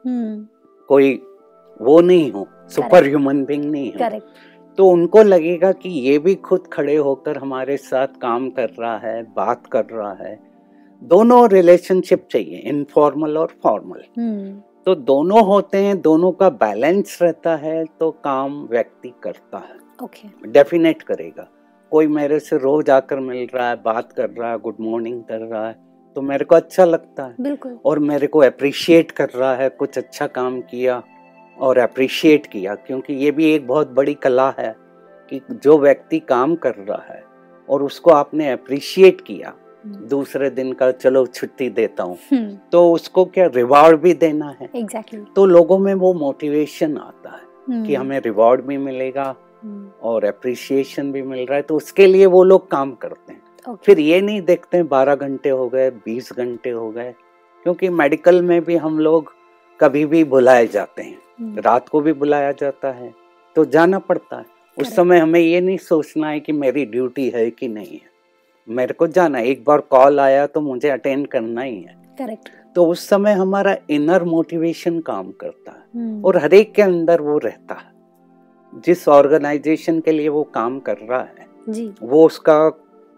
कोई 0.88 1.14
वो 1.80 2.00
नहीं 2.00 2.30
हूँ 2.32 2.46
सुपर 2.70 3.06
ह्यूमन 3.06 3.44
बींग 3.44 3.64
नहीं 3.64 3.92
हूँ। 3.92 4.20
तो 4.78 4.86
उनको 4.88 5.22
लगेगा 5.22 5.72
कि 5.72 5.88
ये 5.88 6.18
भी 6.18 6.34
खुद 6.44 6.66
खड़े 6.72 6.96
होकर 6.96 7.36
हमारे 7.38 7.76
साथ 7.76 8.20
काम 8.22 8.48
कर 8.50 8.70
रहा 8.78 8.96
है 8.98 9.22
बात 9.36 9.66
कर 9.66 9.84
रहा 9.84 10.12
है। 10.20 10.34
दोनों 11.02 11.48
रिलेशनशिप 11.50 12.26
चाहिए 12.30 12.58
इनफॉर्मल 12.58 13.38
और 13.38 13.52
फॉर्मल 13.62 14.02
हम्म। 14.18 14.52
तो 14.86 14.94
दोनों 14.94 15.44
होते 15.46 15.78
हैं 15.78 16.00
दोनों 16.00 16.30
का 16.32 16.48
बैलेंस 16.50 17.18
रहता 17.22 17.56
है 17.56 17.84
तो 18.00 18.10
काम 18.24 18.62
व्यक्ति 18.70 19.12
करता 19.22 19.58
है। 19.58 20.50
डेफिनेट 20.52 21.02
करेगा। 21.02 21.48
कोई 21.92 22.06
मेरे 22.06 22.38
से 22.40 22.58
रोज 22.58 22.90
आकर 22.90 23.20
मिल 23.20 23.46
रहा 23.54 23.68
है 23.68 23.76
बात 23.76 24.12
कर 24.12 24.30
रहा 24.30 24.50
है 24.50 24.58
गुड 24.58 24.76
मॉर्निंग 24.80 25.22
कर 25.22 25.40
रहा 25.40 25.66
है 25.66 25.74
तो 26.16 26.22
मेरे 26.22 26.44
को 26.44 26.54
अच्छा 26.54 26.84
लगता 26.84 27.24
है। 27.24 27.34
बिल्कुल। 27.40 27.78
और 27.84 27.98
मेरे 27.98 28.26
को 28.26 28.38
अप्रिशिएट 28.38 29.10
कर 29.10 29.28
रहा 29.28 29.54
है 29.54 29.68
कुछ 29.68 29.98
अच्छा 29.98 30.26
काम 30.26 30.60
किया 30.60 31.02
और 31.58 31.78
अप्रिशिएट 31.78 32.46
किया 32.46 32.74
क्योंकि 32.74 33.14
ये 33.14 33.30
भी 33.30 33.50
एक 33.54 33.66
बहुत 33.66 33.90
बड़ी 33.90 34.14
कला 34.14 34.54
है 34.58 34.74
कि 35.28 35.40
जो 35.52 35.78
व्यक्ति 35.78 36.18
काम 36.18 36.54
कर 36.54 36.74
रहा 36.74 37.04
है 37.12 37.22
और 37.68 37.82
उसको 37.82 38.10
आपने 38.10 38.50
अप्रिशिएट 38.50 39.20
किया 39.20 39.54
दूसरे 40.08 40.50
दिन 40.50 40.72
का 40.72 40.90
चलो 40.92 41.24
छुट्टी 41.26 41.68
देता 41.70 42.02
हूँ। 42.02 42.16
हम्म। 42.32 42.56
तो 42.72 42.92
उसको 42.92 43.24
क्या 43.24 43.46
रिवॉर्ड 43.46 44.00
भी 44.00 44.12
देना 44.14 44.48
है? 44.60 44.68
एग्जैक्टली 44.76 45.20
तो 45.36 45.44
लोगों 45.46 45.78
में 45.78 45.92
वो 45.94 46.12
मोटिवेशन 46.14 46.96
आता 46.96 47.30
है 47.30 47.42
हम्म, 47.68 47.84
कि 47.86 47.94
हमें 47.94 48.18
रिवॉर्ड 48.20 48.62
भी 48.62 48.76
मिलेगा 48.78 49.34
हम्म, 49.62 49.90
और 50.02 50.24
अप्रिसिएशन 50.24 51.12
भी 51.12 51.22
मिल 51.22 51.44
रहा 51.46 51.56
है। 51.56 51.62
तो 51.62 51.76
उसके 51.76 52.06
लिए 52.06 52.26
वो 52.26 52.42
लोग 52.44 52.70
काम 52.70 52.92
करते 52.94 53.32
हैं। 53.32 53.42
ओके 53.68 53.84
फिर 53.84 54.00
ये 54.00 54.20
नहीं 54.20 54.40
देखते 54.42 54.76
हैं 54.76 54.88
बारह 54.88 55.14
घंटे 55.14 55.48
हो 55.48 55.68
गए 55.68 55.90
बीस 56.04 56.32
घंटे 56.32 56.70
हो 56.70 56.90
गए 56.90 57.14
क्योंकि 57.66 57.88
मेडिकल 57.90 58.42
में 58.42 58.60
भी 58.64 58.76
हम 58.76 58.98
लोग 58.98 59.32
कभी 59.80 60.04
भी 60.06 60.24
बुलाए 60.24 60.66
जाते 60.66 61.02
हैं। 61.02 61.18
हम्म, 61.40 61.60
रात 61.60 61.88
को 61.88 62.00
भी 62.00 62.12
बुलाया 62.14 62.52
जाता 62.52 62.90
है 62.90 63.14
तो 63.56 63.64
जाना 63.64 63.98
पड़ता 63.98 64.36
है। 64.36 64.44
उस 64.76 64.94
समय 64.96 65.18
हमें 65.18 65.40
ये 65.40 65.60
नहीं 65.60 65.76
सोचना 65.78 66.28
है 66.28 66.40
कि 66.40 66.52
मेरी 66.52 66.84
ड्यूटी 66.86 67.28
है 67.30 67.50
कि 67.50 67.68
नहीं 67.68 67.92
है। 67.92 68.14
मेरे 68.68 68.94
को 68.94 69.06
जाना 69.06 69.38
एक 69.40 69.64
बार 69.64 69.80
कॉल 69.80 70.20
आया 70.20 70.46
तो 70.46 70.60
मुझे 70.60 70.88
अटेंड 70.88 71.26
करना 71.26 71.62
ही 71.62 71.80
है। 71.80 71.94
करेक्ट 72.18 72.48
तो 72.76 72.86
उस 72.86 73.08
समय 73.08 73.32
हमारा 73.32 73.76
इनर 73.90 74.24
मोटिवेशन 74.24 74.98
काम 75.00 75.30
करता 75.30 75.72
है। 75.72 76.00
हम्म, 76.00 76.24
और 76.24 76.36
हर 76.36 76.54
एक 76.54 76.72
के 76.74 76.82
अंदर 76.82 77.20
वो 77.20 77.36
रहता 77.38 77.74
है। 77.74 77.94
जिस 78.86 79.06
ऑर्गेनाइजेशन 79.08 80.00
के 80.00 80.12
लिए 80.12 80.28
वो 80.28 80.42
काम 80.44 80.78
कर 80.80 80.96
रहा 81.00 81.20
है 81.20 81.46
जी। 81.68 81.92
वो 82.02 82.24
उसका 82.26 82.68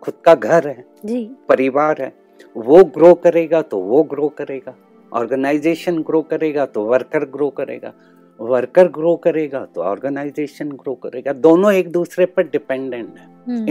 खुद 0.03 0.15
का 0.25 0.35
घर 0.35 0.69
है 0.69 0.85
जी। 1.05 1.25
परिवार 1.49 2.03
है। 2.03 2.13
वो 2.57 2.85
ग्रो 2.87 3.15
करेगा 3.15 3.63
तो 3.63 3.79
वो 3.79 4.03
ग्रो 4.03 4.29
करेगा। 4.29 4.75
ऑर्गेनाइजेशन 5.13 6.03
ग्रो 6.03 6.23
करेगा 6.23 6.67
तो 6.67 6.85
वर्कर 6.85 7.25
ग्रो 7.27 7.49
करेगा। 7.51 7.93
वर्कर 8.41 8.89
ग्रो 8.89 9.15
करेगा 9.17 9.65
तो 9.65 9.83
ऑर्गेनाइजेशन 9.83 10.71
ग्रो 10.73 10.95
करेगा। 10.95 11.33
दोनों 11.33 11.73
एक 11.73 11.91
दूसरे 11.93 12.27
पर 12.27 12.43
डिपेंडेंट 12.43 13.15
है। 13.19 13.69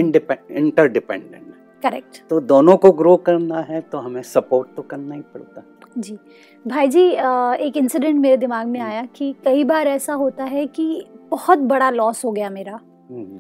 इंटरडिपेंडेंट 0.58 1.47
करेक्ट 1.84 2.22
तो 2.30 2.40
दोनों 2.42 2.76
को 2.78 2.92
ग्रो 2.92 3.16
करना 3.18 3.60
है 3.60 3.82
तो 3.82 3.98
हमें 3.98 4.22
सपोर्ट 4.24 4.76
तो 4.76 4.82
करना 4.82 5.16
ही 5.16 5.22
पड़ता। 5.34 5.64
जी। 5.98 6.18
भाई 6.66 6.88
जी 6.88 7.04
एक 7.10 7.78
इंसिडेंट 7.78 8.20
मेरे 8.22 8.38
दिमाग 8.38 8.68
में 8.68 8.80
हम्म। 8.80 8.92
आया 8.92 9.06
कि 9.16 9.34
कई 9.46 9.64
बार 9.64 9.88
ऐसा 9.88 10.14
होता 10.14 10.44
है 10.44 10.66
कि 10.68 11.06
बहुत 11.32 11.60
बड़ा 11.66 11.90
लॉस 11.90 12.24
हो 12.26 12.32
गया 12.32 12.50
मेरा। 12.50 12.80
हम्म, 13.12 13.40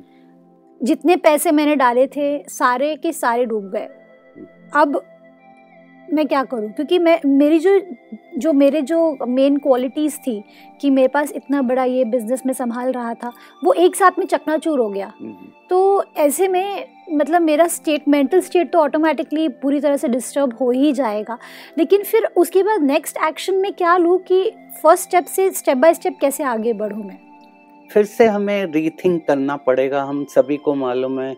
जितने 0.82 1.15
पैसे 1.15 1.51
मैंने 1.51 1.75
डाले 1.75 2.08
थे 2.08 2.44
सारे 2.50 2.96
के 2.96 3.12
सारे 3.13 3.46
डूब 3.46 3.70
गए। 3.72 3.88
अब 4.75 5.01
मैं 6.13 6.25
क्या 6.27 6.43
करूँ? 6.43 6.69
क्योंकि 6.69 6.99
मैं 6.99 7.19
मेरी 7.27 7.59
जो 7.59 7.79
जो 8.37 8.51
मेरे 8.53 8.81
जो 8.81 9.17
मेन 9.27 9.57
क्वालिटीज़ 9.57 10.17
थी 10.17 10.43
कि 10.81 10.89
मेरे 10.89 11.07
पास 11.07 11.31
इतना 11.31 11.61
बड़ा 11.61 11.83
ये 11.83 12.03
बिज़नेस 12.05 12.41
में 12.45 12.53
संभाल 12.53 12.91
रहा 12.91 13.13
था 13.13 13.31
वो 13.63 13.73
एक 13.73 13.95
साथ 13.95 14.19
में 14.19 14.25
चकनाचूर 14.25 14.79
हो 14.79 14.89
गया। 14.89 15.11
हम्म, 15.19 15.51
तो 15.69 16.03
ऐसे 16.17 16.47
में 16.47 16.87
मतलब 17.11 17.41
मेरा 17.41 17.67
स्टेट 17.67 18.07
मेंटल 18.07 18.41
स्टेट 18.41 18.71
तो 18.71 18.79
ऑटोमेटिकली 18.79 19.47
पूरी 19.49 19.79
तरह 19.79 19.97
से 19.97 20.07
डिस्टर्ब 20.07 20.57
हो 20.61 20.69
ही 20.71 20.91
जाएगा। 20.93 21.37
लेकिन 21.77 22.03
फिर 22.03 22.27
उसके 22.37 22.63
बाद 22.63 22.81
नेक्स्ट 22.81 23.17
एक्शन 23.27 23.55
में 23.55 23.71
क्या 23.73 23.97
लूँ 23.97 24.17
कि 24.19 24.43
फ़र्स्ट 24.83 25.03
स्टेप 25.03 25.25
से 25.25 25.49
स्टेप 25.51 25.77
बाय 25.77 25.93
स्टेप 25.93 26.17
कैसे 26.21 26.43
आगे 26.43 26.73
बढ़ूँ 26.73 27.03
मैं? 27.03 27.17
फिर 27.91 28.05
से 28.05 28.25
हमें 28.25 28.65
रीथिंक 28.65 29.25
करना 29.27 29.55
पड़ेगा। 29.57 30.03
हम 30.03 30.25
सभी 30.25 30.57
को 30.57 30.73
मालूम 30.75 31.19
है 31.19 31.35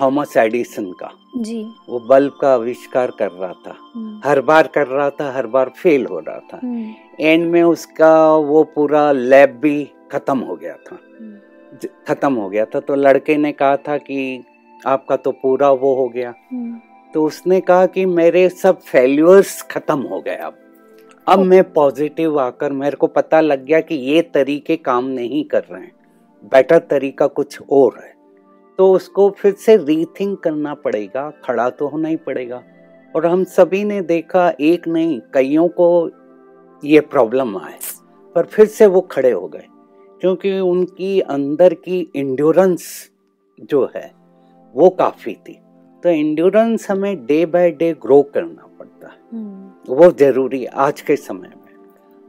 थॉमस 0.00 0.36
एडिसन 0.36 0.84
का। 0.84 1.10
जी। 1.36 1.66
वो 1.88 2.00
बल्ब 2.00 2.32
का 2.40 2.54
आविष्कार 2.54 3.10
कर 3.10 3.30
रहा 3.30 3.52
था। 3.52 3.76
हम्म, 3.94 4.20
हर 4.24 4.40
बार 4.40 4.66
कर 4.66 4.86
रहा 4.86 5.10
था 5.10 5.32
हर 5.32 5.46
बार 5.46 5.68
फेल 5.68 6.06
हो 6.06 6.18
रहा 6.18 6.38
था। 6.38 6.60
हम्म, 6.62 6.94
एंड 7.20 7.50
में 7.50 7.62
उसका 7.62 8.36
वो 8.36 8.64
पूरा 8.64 9.12
लैब 9.12 9.50
भी 9.50 9.90
खत्म 10.12 10.38
हो 10.38 10.56
गया 10.56 10.74
था। 10.74 10.98
हम्म, 11.20 11.88
खत्म 12.08 12.34
हो 12.34 12.48
गया 12.48 12.64
था। 12.64 12.80
तो 12.80 12.94
लड़के 12.94 13.36
ने 13.36 13.52
कहा 13.52 13.76
था 13.76 13.96
कि 13.96 14.44
आपका 14.86 15.16
तो 15.16 15.32
पूरा 15.32 15.70
वो 15.70 15.94
हो 15.94 16.08
गया। 16.08 16.34
तो 17.14 17.24
उसने 17.24 17.60
कहा 17.60 17.86
कि 17.86 18.06
मेरे 18.06 18.48
सब 18.48 18.80
फेल्यूर्स 18.80 19.62
खत्म 19.62 20.00
हो 20.02 20.20
गए 20.20 20.36
अब। 20.36 20.54
अब 21.28 21.38
मैं 21.38 21.72
पॉजिटिव 21.72 22.40
आकर 22.40 22.72
मेरे 22.72 22.96
को 22.96 23.06
पता 23.06 23.40
लग 23.40 23.64
गया 23.64 23.80
कि 23.80 23.94
ये 23.94 24.22
तरीके 24.22 24.76
काम 24.76 25.04
नहीं 25.04 25.44
कर 25.44 25.64
रहे 25.70 25.82
हैं। 25.82 25.92
बेटर 26.44 26.78
तरीका 26.78 27.26
कुछ 27.26 27.58
और 27.70 28.00
है। 28.04 28.13
तो 28.78 28.92
उसको 28.92 29.28
फिर 29.30 29.52
से 29.54 29.76
रीथिंक 29.76 30.38
करना 30.40 30.74
पड़ेगा 30.74 31.30
खड़ा 31.44 31.68
तो 31.70 31.88
होना 31.88 32.08
ही 32.08 32.16
पड़ेगा। 32.16 32.62
और 33.14 33.26
हम 33.26 33.44
सभी 33.44 33.82
ने 33.84 34.00
देखा 34.02 34.48
एक 34.60 34.88
नहीं 34.88 35.20
कईयों 35.34 35.68
को 35.70 36.10
ये 36.82 37.00
प्रॉब्लम 37.00 37.56
आए 37.58 37.78
पर 38.36 38.44
फिर 38.44 38.66
से 38.66 38.86
वो 38.86 39.00
खड़े 39.00 39.30
हो 39.30 39.46
गए 39.48 39.66
क्योंकि 40.20 40.58
उनकी 40.60 41.20
अंदर 41.20 41.74
की 41.74 42.00
इंड्योरेंस 42.16 43.10
जो 43.58 43.90
है 43.96 44.10
वो 44.74 44.88
काफ़ी 44.90 45.34
थी। 45.34 45.58
तो 46.02 46.10
इंड्योरेंस 46.10 46.90
हमें 46.90 47.24
डे 47.26 47.44
बाय 47.46 47.70
डे 47.70 47.92
ग्रो 47.92 48.22
करना 48.24 48.68
पड़ता 48.78 49.08
है। 49.08 49.18
हम्म, 49.32 49.94
वो 49.94 50.10
ज़रूरी 50.10 50.62
है 50.62 50.66
आज 50.66 51.00
के 51.00 51.16
समय 51.16 51.48
में। 51.48 51.74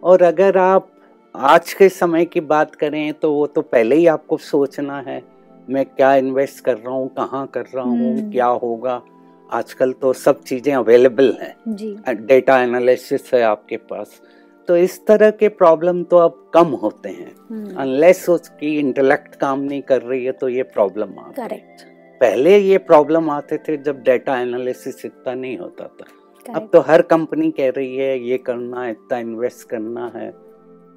और 0.03 0.21
अगर 0.23 0.57
आप 0.57 0.91
आज 1.35 1.73
के 1.73 1.89
समय 1.89 2.25
की 2.25 2.39
बात 2.41 2.75
करें 2.75 3.13
तो 3.13 3.31
वो 3.33 3.45
तो 3.47 3.61
पहले 3.61 3.95
ही 3.95 4.05
आपको 4.07 4.37
सोचना 4.37 4.99
है 4.99 5.21
मैं 5.69 5.85
क्या 5.85 6.13
इन्वेस्ट 6.15 6.63
कर 6.65 6.77
रहा 6.77 6.93
हूँ 6.93 7.07
कहाँ 7.09 7.45
कर 7.47 7.65
रहा 7.65 7.83
हूँ 7.83 8.11
हम्म। 8.11 8.31
क्या 8.31 8.45
होगा? 8.45 9.01
आजकल 9.49 9.91
तो 9.93 10.11
सब 10.13 10.41
चीज़ें 10.43 10.73
अवेलेबल 10.73 11.37
हैं। 11.41 12.25
डेटा 12.25 12.61
एनालिसिस 12.61 13.33
है 13.33 13.41
आपके 13.43 13.77
पास। 13.77 14.21
तो 14.67 14.77
इस 14.77 15.05
तरह 15.07 15.31
के 15.31 15.47
प्रॉब्लम 15.49 16.03
तो 16.03 16.17
अब 16.17 16.51
कम 16.53 16.67
होते 16.83 17.09
हैं। 17.09 17.35
हम्म, 17.49 17.75
अनलेस 17.75 18.29
उसकी 18.29 18.77
इंटेलेक्ट 18.79 19.35
काम 19.35 19.59
नहीं 19.59 19.81
कर 19.81 20.01
रही 20.01 20.25
है 20.25 20.31
तो 20.31 20.49
ये 20.49 20.63
प्रॉब्लम 20.63 21.19
आती 21.19 21.41
करेक्ट 21.41 21.83
पहले 22.21 22.57
ये 22.57 22.77
प्रॉब्लम 22.77 23.29
आते 23.29 23.57
थे 23.57 23.77
जब 23.77 24.01
डेटा 24.03 24.39
एनालिसिस 24.39 25.05
इतना 25.05 25.33
नहीं 25.33 25.57
होता 25.57 25.83
था। 25.83 26.05
Correct. 26.05 26.55
अब 26.55 26.69
तो 26.73 26.81
हर 26.81 27.01
कंपनी 27.01 27.51
कह 27.51 27.69
रही 27.69 27.95
है 27.95 28.19
ये 28.19 28.37
करना 28.37 28.83
है 28.83 28.91
इतना 28.91 29.17
इन्वेस्ट 29.17 29.69
करना 29.69 30.11
है। 30.15 30.29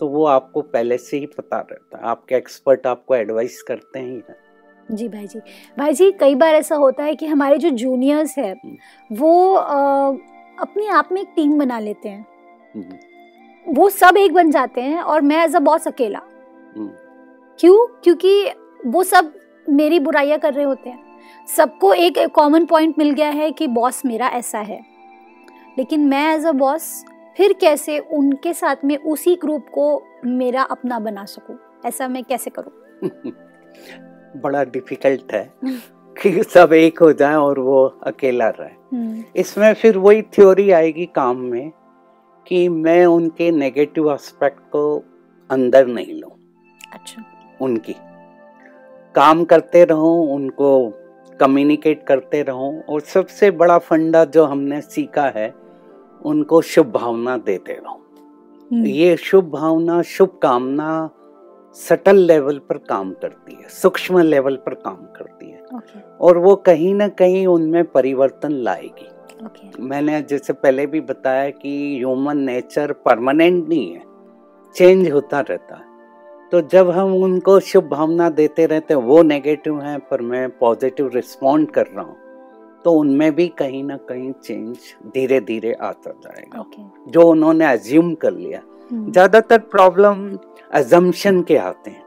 तो 0.00 0.08
वो 0.08 0.24
आपको 0.26 0.60
पहले 0.62 0.98
से 0.98 1.18
ही 1.18 1.26
पता 1.26 1.58
रहता 1.60 1.98
है। 1.98 2.04
आपके 2.04 2.34
एक्सपर्ट 2.34 2.86
आपको 2.86 3.14
एडवाइस 3.14 3.62
करते 3.62 3.98
ही 3.98 4.14
हैं। 4.14 4.36
जी 4.90 5.08
भाई 5.08 5.26
जी। 5.26 5.38
भाई 5.78 5.92
जी 5.92 6.10
कई 6.12 6.34
बार 6.34 6.54
ऐसा 6.54 6.76
होता 6.76 7.04
है 7.04 7.14
कि 7.14 7.26
हमारे 7.26 7.58
जो 7.58 7.70
जूनियर्स 7.70 8.36
है 8.38 8.52
वो 9.10 9.52
अ, 9.54 10.16
अपने 10.58 10.86
आप 10.88 11.08
में 11.12 11.20
एक 11.22 11.28
टीम 11.36 11.58
बना 11.58 11.78
लेते 11.78 12.08
हैं। 12.08 12.26
हम्म, 12.74 13.74
वो 13.74 13.88
सब 13.90 14.16
एक 14.16 14.32
बन 14.32 14.50
जाते 14.50 14.80
हैं 14.80 15.00
और 15.00 15.20
मैं 15.20 15.44
एज 15.44 15.56
अ 15.56 15.58
बॉस 15.58 15.86
अकेला। 15.88 16.20
हम्म, 16.76 16.88
क्यों? 17.58 17.86
क्योंकि 18.04 18.50
वो 18.86 19.02
सब 19.04 19.32
मेरी 19.66 20.00
बुराइयाँ 20.00 20.38
कर 20.38 20.54
रहे 20.54 20.64
होते 20.64 20.90
हैं। 20.90 21.06
सबको 21.48 21.92
एक 21.94 22.18
कॉमन 22.34 22.64
पॉइंट 22.64 22.98
मिल 22.98 23.10
गया 23.10 23.28
है 23.30 23.50
कि 23.52 23.66
बॉस 23.66 24.04
मेरा 24.06 24.28
ऐसा 24.28 24.58
है। 24.58 24.80
लेकिन 25.78 26.00
मैं 26.00 26.34
एज 26.34 26.46
अ 26.46 26.52
बॉस 26.52 27.04
फिर 27.36 27.52
कैसे 27.52 27.98
उनके 27.98 28.52
साथ 28.54 28.76
में 28.84 28.96
उसी 28.96 29.34
ग्रुप 29.36 29.66
को 29.68 30.02
मेरा 30.24 30.62
अपना 30.62 30.98
बना 30.98 31.24
सकूँ? 31.24 31.58
ऐसा 31.86 32.08
मैं 32.08 32.24
कैसे 32.24 32.50
करूँ? 32.50 32.72
बड़ा 34.36 34.64
डिफ़िकल्ट 34.64 35.32
है 35.32 35.52
कि 36.22 36.42
सब 36.42 36.72
एक 36.72 36.98
हो 36.98 37.12
जाए 37.12 37.34
और 37.34 37.58
वो 37.58 37.98
अकेला 38.02 38.48
रहे। 38.48 38.96
हम्म, 38.96 39.24
इसमें 39.36 39.74
फिर 39.74 39.98
वही 39.98 40.22
थ्योरी 40.22 40.70
आएगी 40.70 41.06
काम 41.06 41.36
में 41.36 41.72
कि 42.46 42.68
मैं 42.68 43.06
उनके 43.06 43.50
नेगेटिव 43.50 44.12
एस्पेक्ट 44.12 44.60
को 44.60 45.04
अंदर 45.50 45.86
नहीं 45.86 46.20
लूँ। 46.20 46.30
अच्छा। 46.92 47.24
उनकी। 47.60 47.94
काम 49.14 49.44
करते 49.44 49.84
रहो 49.84 50.22
उनको 50.22 50.92
कम्युनिकेट 51.40 52.06
करते 52.06 52.42
रहो 52.42 52.82
और 52.88 53.00
सबसे 53.00 53.50
बड़ा 53.50 53.78
फंडा 53.78 54.24
जो 54.24 54.44
हमने 54.44 54.80
सीखा 54.80 55.32
है 55.36 55.54
उनको 56.24 56.62
शुभ 56.62 56.86
भावना 56.86 57.36
देते 57.36 57.72
रहो। 57.72 58.04
हम्म, 58.72 58.86
ये 58.86 59.16
शुभ 59.16 59.50
भावना 59.50 60.02
शुभ 60.02 60.38
कामना 60.42 61.10
सटल 61.76 62.16
लेवल 62.18 62.58
पर 62.68 62.78
काम 62.88 63.12
करती 63.12 63.54
है 63.54 63.68
सूक्ष्म 63.72 64.20
लेवल 64.20 64.56
पर 64.56 64.74
काम 64.76 64.96
करती 65.16 65.50
है। 65.50 65.62
ओके 65.76 66.00
और 66.20 66.38
वो 66.38 66.54
कहीं 66.66 66.94
ना 66.94 67.08
कहीं 67.18 67.46
उनमें 67.46 67.84
परिवर्तन 67.86 68.52
लाएगी। 68.62 69.08
ओके 69.46 69.82
मैंने 69.82 70.20
जैसे 70.22 70.52
पहले 70.52 70.86
भी 70.86 71.00
बताया 71.02 71.50
कि 71.50 71.96
ह्यूमन 71.96 72.38
नेचर 72.40 72.92
परमानेंट 73.04 73.68
नहीं 73.68 73.92
है 73.92 74.02
चेंज 74.76 75.10
होता 75.10 75.40
रहता 75.40 75.76
है। 75.76 75.86
तो 76.52 76.60
जब 76.68 76.90
हम 76.90 77.14
उनको 77.14 77.58
शुभ 77.62 77.88
भावना 77.88 78.28
देते 78.30 78.66
रहते 78.66 78.94
हैं 78.94 79.00
वो 79.00 79.22
नेगेटिव 79.22 79.80
हैं 79.80 79.98
पर 80.00 80.20
मैं 80.22 80.48
पॉजिटिव 80.58 81.10
रिस्पॉन्ड 81.14 81.70
कर 81.70 81.86
रहा 81.86 82.04
हूँ 82.04 82.16
तो 82.84 82.92
उनमें 82.94 83.34
भी 83.34 83.46
कहीं 83.58 83.82
ना 83.84 83.96
कहीं 84.08 84.32
चेंज 84.34 84.78
धीरे 85.14 85.40
धीरे 85.40 85.72
आता 85.72 86.10
जाएगा। 86.12 86.60
ओके 86.60 87.10
जो 87.10 87.28
उन्होंने 87.30 87.72
एज्यूम 87.72 88.14
कर 88.14 88.32
लिया 88.32 88.60
ज़्यादातर 88.92 89.58
प्रॉब्लम 89.72 90.28
एजम्पशन 90.76 91.42
के 91.42 91.56
आते 91.58 91.90
हैं। 91.90 92.06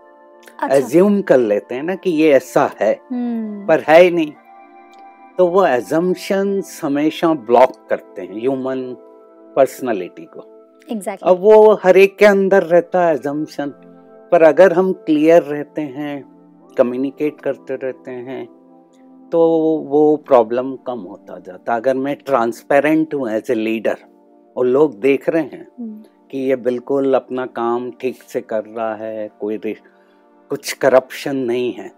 एज्यूम 0.72 1.18
अच्छा 1.18 1.26
कर 1.28 1.38
लेते 1.40 1.76
हैं 1.76 1.84
ना 1.84 1.96
कि 1.96 2.10
ये 2.12 2.32
ऐसा 2.34 2.70
है 2.82 2.94
हम्म, 3.12 3.66
पर 3.68 3.84
है 3.88 4.02
ही 4.02 4.12
नहीं। 4.12 4.32
तो 5.38 5.48
वो 5.48 5.66
एजम्पशन 5.66 6.62
हमेशा 6.84 7.34
ब्लॉक 7.46 7.76
करते 7.90 8.22
हैं 8.22 8.34
ह्यूमन 8.34 8.82
पर्सनालिटी 9.56 10.26
को। 10.26 10.48
एग्जैक्टली 10.90 11.30
अब 11.30 11.40
वो 11.42 11.74
हर 11.84 11.98
एक 11.98 12.18
के 12.18 12.26
अंदर 12.26 12.64
रहता 12.64 13.06
है 13.06 13.14
एजम्पन 13.16 13.70
पर 14.32 14.44
अगर 14.44 14.74
हम 14.74 14.92
क्लियर 15.06 15.42
रहते 15.44 15.82
हैं 15.82 16.24
कम्युनिकेट 16.78 17.42
करते 17.42 17.76
रहते 17.76 18.12
हैं 18.12 18.46
तो 19.32 19.40
वो 19.90 20.16
प्रॉब्लम 20.28 20.76
कम 20.88 21.00
होता 21.10 21.38
जाता 21.40 21.76
अगर 21.76 21.96
मैं 21.98 22.16
ट्रांसपेरेंट 22.26 23.14
हूँ 23.14 23.30
एज 23.32 23.52
ए 23.52 23.56
लीडर 23.56 23.98
और 24.56 24.66
लोग 24.68 25.00
देख 25.00 25.30
रहे 25.30 25.42
हैं 25.44 25.68
हम्म, 25.80 26.04
कि 26.32 26.40
ये 26.40 26.56
बिल्कुल 26.56 27.14
अपना 27.14 27.46
काम 27.46 27.92
ठीक 27.92 28.22
से 28.24 28.42
कर 28.42 28.64
रहा 28.66 28.96
है 28.96 29.30
कोई 29.40 29.58
कुछ 30.52 30.72
करप्शन 30.74 31.36
नहीं 31.36 31.74
है। 31.74 31.92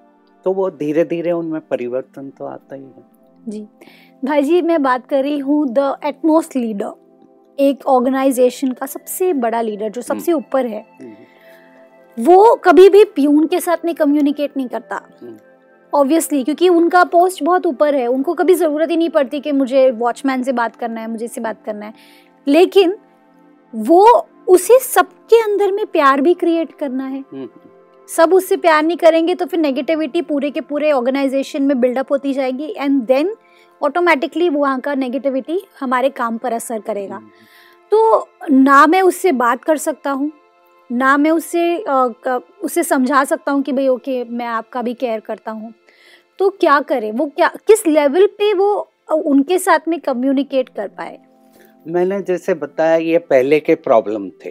तो 0.45 0.51
वो 0.51 0.69
धीरे 0.69 1.03
धीरे 1.03 1.31
उनमें 1.31 1.61
परिवर्तन 1.61 2.29
तो 2.29 2.45
आता 2.45 2.75
ही 2.75 2.81
है। 2.81 3.03
जी। 3.49 3.67
भाई 4.25 4.41
जी 4.43 4.61
मैं 4.61 4.81
बात 4.83 5.07
कर 5.07 5.23
रही 5.23 5.37
हूँ 5.39 5.67
द 5.69 5.95
एटमोस्ट 6.05 6.55
लीडर 6.55 6.91
एक 7.59 7.85
ऑर्गेनाइजेशन 7.87 8.71
का 8.71 8.85
सबसे 8.85 9.33
बड़ा 9.33 9.61
लीडर 9.61 9.89
जो 9.89 10.01
सबसे 10.01 10.31
ऊपर 10.31 10.65
है। 10.65 10.85
वो 12.17 12.55
कभी 12.55 12.89
भी 12.89 13.03
प्यून 13.05 13.47
के 13.47 13.59
साथ 13.59 13.85
में 13.85 13.95
कम्युनिकेट 13.95 14.57
नहीं 14.57 14.67
करता। 14.67 15.01
हम्म। 15.21 15.37
ऑब्वियसली 15.93 16.43
क्योंकि 16.43 16.69
उनका 16.69 17.03
पोस्ट 17.03 17.43
बहुत 17.43 17.65
ऊपर 17.65 17.95
है। 17.95 18.07
उनको 18.07 18.33
कभी 18.33 18.53
ज़रूरत 18.53 18.89
ही 18.89 18.97
नहीं 18.97 19.09
पड़ती 19.09 19.39
कि 19.39 19.51
मुझे 19.51 19.91
वॉचमैन 19.91 20.43
से 20.43 20.51
बात 20.51 20.75
करना 20.75 21.01
है 21.01 21.07
मुझे 21.07 21.25
इससे 21.25 21.41
बात 21.41 21.63
करना 21.65 21.85
है। 21.85 21.93
लेकिन 22.47 22.97
वो 23.73 24.27
उसे 24.47 24.79
सबके 24.79 25.41
अंदर 25.41 25.71
में 25.71 25.85
प्यार 25.87 26.21
भी 26.21 26.33
क्रिएट 26.33 26.71
करना 26.79 27.05
है। 27.05 27.19
हम्म, 27.33 27.47
सब 28.09 28.33
उससे 28.33 28.57
प्यार 28.57 28.83
नहीं 28.83 28.97
करेंगे 28.97 29.35
तो 29.35 29.45
फिर 29.45 29.59
नेगेटिविटी 29.59 30.21
पूरे 30.21 30.51
के 30.51 30.61
पूरे 30.61 30.91
ऑर्गेनाइजेशन 30.91 31.63
में 31.63 31.79
बिल्डअप 31.81 32.11
होती 32.11 32.33
जाएगी 32.33 32.73
एंड 32.77 33.01
देन 33.03 33.35
ऑटोमेटिकली 33.81 34.49
वहाँ 34.49 34.79
का 34.79 34.93
नेगेटिविटी 34.95 35.59
हमारे 35.79 36.09
काम 36.11 36.37
पर 36.37 36.53
असर 36.53 36.79
करेगा। 36.81 37.15
हम्म, 37.15 37.29
तो 37.91 38.27
ना 38.51 38.85
मैं 38.87 39.01
उससे 39.01 39.31
बात 39.33 39.63
कर 39.63 39.77
सकता 39.79 40.11
हूँ 40.11 40.31
ना 40.89 41.15
मैं 41.17 41.31
उससे 41.31 41.77
उसे 42.63 42.83
समझा 42.83 43.23
सकता 43.23 43.51
हूँ 43.51 43.61
कि 43.63 43.71
भाई 43.71 43.87
ओके 43.87 44.23
मैं 44.25 44.45
आपका 44.47 44.81
भी 44.81 44.93
केयर 44.93 45.19
करता 45.19 45.51
हूँ। 45.51 45.73
तो 46.39 46.49
क्या 46.51 46.79
करे? 46.81 47.11
वो 47.11 47.25
क्या 47.27 47.51
किस 47.67 47.85
लेवल 47.87 48.25
पे 48.37 48.53
वो 48.53 48.73
उनके 49.11 49.59
साथ 49.59 49.87
में 49.87 49.99
कम्युनिकेट 49.99 50.69
कर 50.69 50.87
पाए? 50.87 51.19
मैंने 51.85 52.21
जैसे 52.21 52.53
बताया 52.53 52.95
ये 52.95 53.17
पहले 53.29 53.59
के 53.59 53.75
प्रॉब्लम 53.77 54.29
थे। 54.45 54.49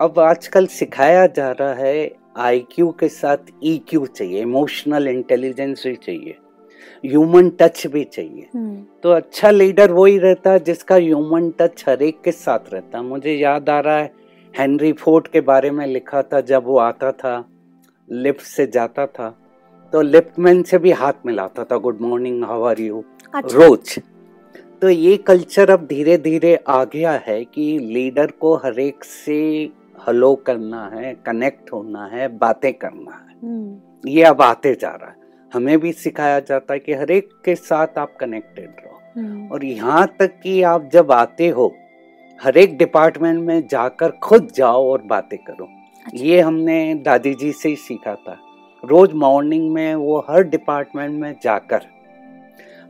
अब 0.00 0.18
आजकल 0.18 0.66
सिखाया 0.66 1.26
जा 1.26 1.50
रहा 1.50 1.72
है 1.74 2.10
आईक्यू 2.38 2.88
के 3.00 3.08
साथ 3.08 3.52
ईक्यू 3.64 4.06
चाहिए 4.06 4.40
इमोशनल 4.42 5.08
इंटेलिजेंस 5.08 5.86
भी 5.86 5.94
चाहिए 5.96 6.36
ह्यूमन 7.04 7.48
टच 7.60 7.86
भी 7.86 8.02
चाहिए। 8.04 8.48
हम्म, 8.54 8.82
तो 9.02 9.10
अच्छा 9.10 9.50
लीडर 9.50 9.92
वही 9.92 10.18
रहता 10.18 10.50
है 10.52 10.58
जिसका 10.64 10.96
ह्यूमन 10.96 11.50
टच 11.58 11.84
हर 11.88 12.02
एक 12.02 12.20
के 12.24 12.32
साथ 12.32 12.72
रहता। 12.72 12.98
है 12.98 13.04
मुझे 13.04 13.34
याद 13.34 13.70
आ 13.70 13.78
रहा 13.80 13.98
है 13.98 14.10
हेनरी 14.54 14.92
फोर्ड 14.92 15.28
के 15.28 15.40
बारे 15.42 15.70
में 15.70 15.86
लिखा 15.86 16.22
था 16.22 16.40
जब 16.42 16.64
वो 16.66 16.78
आता 16.78 17.12
था 17.12 17.42
लिफ्ट 18.08 18.42
से 18.46 18.66
जाता 18.74 19.06
था 19.06 19.34
तो 19.92 20.00
लिफ्टमैन 20.02 20.62
से 20.62 20.78
भी 20.78 20.90
हाथ 20.92 21.26
मिलाता 21.26 21.64
था 21.64 21.76
good 21.78 22.00
morning 22.00 22.44
how 22.44 22.62
are 22.64 22.80
you 22.80 23.04
रोज। 23.34 23.98
तो 24.82 24.88
ये 24.88 25.16
कल्चर 25.16 25.70
अब 25.70 25.86
धीरे 25.86 26.18
धीरे 26.18 26.58
आ 26.68 26.84
गया 26.84 27.12
है 27.26 27.44
कि 27.44 27.78
लीडर 27.78 28.26
को 28.26 28.54
हर 28.56 28.80
एक 28.80 29.04
से 29.04 29.70
हलो 30.08 30.34
करना 30.34 30.90
है 30.94 31.14
कनेक्ट 31.14 31.72
होना 31.72 32.06
है 32.06 32.28
बातें 32.28 32.74
करना 32.74 33.12
है। 33.12 33.34
हम्म, 33.42 34.10
ये 34.10 34.22
अब 34.22 34.42
आते 34.42 34.74
जा 34.74 34.88
रहा 34.88 35.10
है। 35.10 35.16
हमें 35.54 35.78
भी 35.78 35.92
सिखाया 35.92 36.40
जाता 36.40 36.74
है 36.74 36.80
कि 36.80 36.92
हर 36.92 37.10
एक 37.10 37.28
के 37.44 37.54
साथ 37.54 37.98
आप 37.98 38.16
कनेक्टेड 38.20 38.76
रहो। 38.84 39.20
हम्म, 39.20 39.48
और 39.48 39.64
यहाँ 39.64 40.06
तक 40.18 40.40
कि 40.42 40.62
आप 40.62 40.90
जब 40.92 41.12
आते 41.12 41.48
हो 41.48 41.74
हर 42.42 42.56
एक 42.56 42.78
डिपार्टमेंट 42.78 43.40
में 43.40 43.68
जाकर 43.68 44.10
खुद 44.10 44.48
जाओ 44.54 44.90
और 44.90 45.02
बातें 45.02 45.38
करो। 45.38 45.68
अच्छा। 46.06 46.24
ये 46.24 46.40
हमने 46.40 46.94
दादी 46.94 47.34
जी 47.34 47.52
से 47.52 47.68
ही 47.68 47.76
सीखा 47.76 48.14
था। 48.14 48.38
रोज 48.84 49.12
मॉर्निंग 49.12 49.72
में 49.72 49.94
वो 49.94 50.26
हर 50.30 50.42
डिपार्टमेंट 50.42 51.20
में 51.20 51.34
जाकर 51.42 51.95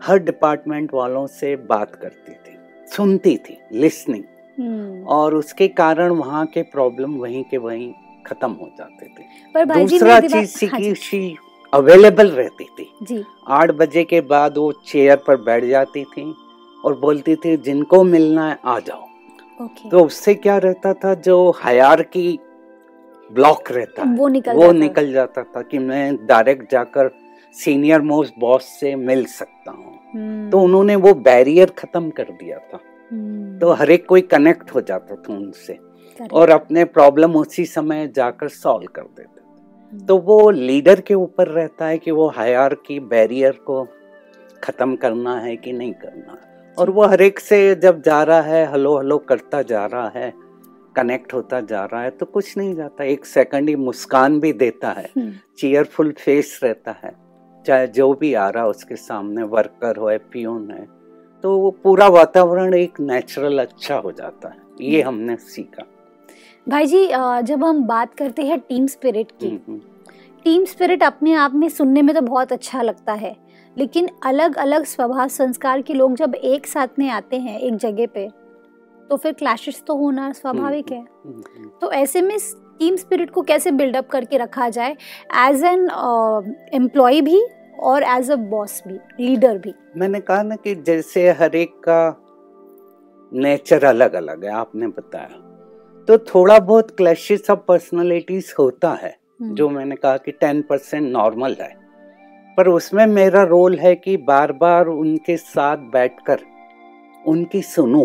हर 0.02 0.18
डिपार्टमेंट 0.18 0.94
वालों 0.94 1.26
से 1.26 1.56
बात 1.56 1.94
करती 1.94 2.32
थी 2.32 2.56
सुनती 2.86 3.36
थी 3.36 3.58
लिसनिंग 3.72 4.24
हम्म। 4.58 5.04
और 5.04 5.34
उसके 5.34 5.68
कारण 5.68 6.10
वहाँ 6.10 6.46
के 6.46 6.62
प्रॉब्लम 6.62 7.14
वहीं 7.14 7.44
के 7.44 7.56
वहीं 7.56 7.92
खत्म 8.26 8.50
हो 8.50 8.70
जाते 8.78 9.06
थे। 9.06 9.24
पर 9.54 9.64
भाई 9.64 9.86
दूसरा 9.86 10.20
चीज़ 10.20 10.50
सीखी 10.50 10.94
सी 10.94 11.36
अवेलेबल 11.72 12.30
रहती 12.30 12.64
थी। 12.64 12.90
जी। 13.02 13.22
आठ 13.48 13.70
बजे 13.70 14.04
के 14.04 14.20
बाद 14.20 14.56
वो 14.58 14.72
चेयर 14.86 15.16
पर 15.16 15.36
बैठ 15.36 15.64
जाती 15.64 16.04
थी 16.04 16.34
और 16.84 16.98
बोलती 16.98 17.36
थी 17.36 17.56
जिनको 17.56 18.02
मिलना 18.04 18.48
है 18.48 18.58
आ 18.64 18.78
जाओ। 18.78 19.02
ओके। 19.60 19.90
तो 19.90 20.04
उससे 20.04 20.34
क्या 20.34 20.56
रहता 20.58 20.92
था 20.94 21.14
जो 21.14 21.50
हयार 21.64 22.02
की 22.02 22.38
ब्लॉक 23.30 23.70
रहता 23.72 24.02
वो 24.16 24.28
निकल 24.28 24.52
वो 24.52 24.62
जाता 24.62 24.78
निकल 24.78 25.12
जाता 25.12 25.42
था 25.42 25.62
कि 25.62 25.78
मैं 25.78 26.26
डायरेक्ट 26.26 26.70
जाकर 26.72 27.10
सीनियर 27.54 28.00
मोस्ट 28.00 28.34
बॉस 28.38 28.64
से 28.80 28.94
मिल 28.94 29.24
सकता 29.24 29.70
हूँ। 29.70 29.98
हम्म, 30.14 30.50
तो 30.50 30.60
उन्होंने 30.60 30.96
वो 30.96 31.14
बैरियर 31.14 31.70
खत्म 31.70 32.10
कर 32.10 32.24
दिया 32.24 32.58
था। 32.58 32.78
हम्म, 33.12 33.58
तो 33.58 33.72
हर 33.72 33.90
एक 33.90 34.06
कोई 34.06 34.20
कनेक्ट 34.20 34.74
हो 34.74 34.80
जाता 34.80 35.14
था 35.14 35.32
उनसे। 35.34 35.78
और 36.32 36.50
अपने 36.50 36.84
प्रॉब्लम 36.84 37.36
उसी 37.36 37.64
समय 37.64 38.06
जाकर 38.16 38.48
सॉल्व 38.48 38.86
कर 38.86 39.02
देते 39.02 39.22
थे। 39.22 39.44
हम्म, 39.92 40.06
तो 40.06 40.18
वो 40.18 40.50
लीडर 40.50 41.00
के 41.00 41.14
ऊपर 41.14 41.48
रहता 41.48 41.86
है 41.86 41.98
कि 41.98 42.10
वो 42.10 42.28
हायर 42.28 42.74
की 42.74 43.00
बैरियर 43.00 43.52
को 43.52 43.86
खत्म 44.64 44.96
करना 44.96 45.38
है 45.40 45.56
कि 45.56 45.72
नहीं 45.72 45.92
करना 45.92 46.38
और 46.78 46.90
वो 46.90 47.06
हर 47.06 47.22
एक 47.22 47.38
से 47.38 47.74
जब 47.74 48.02
जा 48.02 48.22
रहा 48.22 48.40
है 48.40 48.64
हलो 48.72 48.96
हलो 48.98 49.18
करता 49.18 49.62
जा 49.62 49.84
रहा 49.86 50.08
है 50.08 50.32
कनेक्ट 50.96 51.32
होता 51.34 51.60
जा 51.60 51.84
रहा 51.84 52.02
है 52.02 52.10
तो 52.10 52.26
कुछ 52.26 52.56
नहीं 52.58 52.74
जाता। 52.74 53.04
एक 53.04 53.26
सेकंड 53.26 53.68
ही 53.68 53.76
मुस्कान 53.76 54.40
भी 54.40 54.52
देता 54.52 54.90
है। 54.90 55.10
चीयरफुल 55.58 56.12
फेस 56.12 56.60
रहता 56.62 56.90
है। 57.04 57.25
चाहे 57.66 57.86
जो 57.86 58.12
भी 58.14 58.32
आ 58.34 58.48
रहा 58.48 58.66
उसके 58.66 58.96
सामने 58.96 59.42
वर्कर 59.42 59.96
हो 59.96 60.10
पियून 60.32 60.70
है 60.70 60.86
तो 61.44 61.56
वो 61.58 61.70
पूरा 61.82 62.06
वातावरण 62.08 62.74
एक 62.74 63.00
नेचुरल 63.00 63.58
अच्छा 63.58 63.96
हो 63.96 64.12
जाता 64.12 64.48
है। 64.48 64.56
ये 64.80 65.02
हमने 65.02 65.36
सीखा। 65.36 65.84
भाई 66.66 66.86
जी 66.86 67.06
जब 67.42 67.64
हम 67.64 67.82
बात 67.86 68.14
करते 68.14 68.42
हैं 68.42 68.58
टीम 68.58 68.86
स्पिरिट 68.86 69.30
की 69.40 69.48
हम्म, 69.48 69.58
हम्म। 69.68 69.80
टीम 70.44 70.64
स्पिरिट 70.64 71.02
अपने 71.02 71.32
आप 71.34 71.54
में 71.54 71.68
सुनने 71.68 72.02
में 72.02 72.14
तो 72.14 72.20
बहुत 72.20 72.52
अच्छा 72.52 72.82
लगता 72.82 73.12
है 73.12 73.34
लेकिन 73.76 74.08
अलग 74.24 74.56
अलग 74.56 74.84
स्वभाव 74.84 75.28
संस्कार 75.28 75.82
के 75.82 75.94
लोग 75.94 76.14
जब 76.16 76.34
एक 76.34 76.66
साथ 76.66 76.98
में 76.98 77.08
आते 77.10 77.36
हैं 77.36 77.58
एक 77.60 77.76
जगह 77.76 78.06
पे 78.06 78.28
तो 79.10 79.16
फिर 79.16 79.32
क्लैशेस 79.32 79.82
तो 79.86 79.96
होना 79.96 80.30
स्वाभाविक 80.32 80.90
है। 80.92 80.98
हम्म, 80.98 81.42
हम्म। 81.56 81.70
तो 81.80 81.90
ऐसे 81.92 82.22
में 82.22 82.36
टीम 82.78 82.96
स्पिरिट 82.96 83.30
को 83.30 83.42
कैसे 83.42 83.70
बिल्डअप 83.70 84.08
करके 84.08 84.38
रखा 84.38 84.68
जाए? 84.68 84.96
एज 85.48 85.64
एन 85.64 85.88
एम्प्लॉय 86.74 87.20
भी 87.20 87.40
और 87.80 88.02
एज 88.02 88.30
अ 88.30 88.36
बॉस 88.36 88.82
भी 88.88 88.98
लीडर 89.20 89.58
भी। 89.58 89.74
मैंने 89.96 90.20
कहा 90.20 90.42
ना 90.42 90.56
कि 90.56 90.74
जैसे 90.74 91.30
हर 91.30 91.56
एक 91.56 91.74
का 91.88 92.22
नेचर 93.32 93.84
अलग 93.84 94.14
अलग 94.14 94.44
है 94.44 94.50
आपने 94.50 94.86
बताया। 94.86 95.42
तो 96.08 96.18
थोड़ा 96.18 96.58
बहुत 96.58 96.90
क्लैशेस 96.90 97.50
ऑफ़ 97.50 97.58
पर्सनालिटीज 97.58 98.54
होता 98.58 98.92
है 98.92 99.16
हम्म, 99.40 99.54
जो 99.54 99.68
मैंने 99.68 99.96
कहा 99.96 100.16
कि 100.16 100.32
टेन 100.32 100.62
परसेंट 100.62 101.12
नॉर्मल 101.12 101.56
है। 101.60 101.74
पर 102.56 102.68
उसमें 102.68 103.06
मेरा 103.06 103.42
रोल 103.42 103.78
है 103.78 103.94
कि 103.94 104.16
बार 104.16 104.52
बार 104.52 104.86
उनके 104.86 105.36
साथ 105.36 105.76
बैठकर 105.76 106.40
उनकी 107.26 107.62
सुनो। 107.62 108.04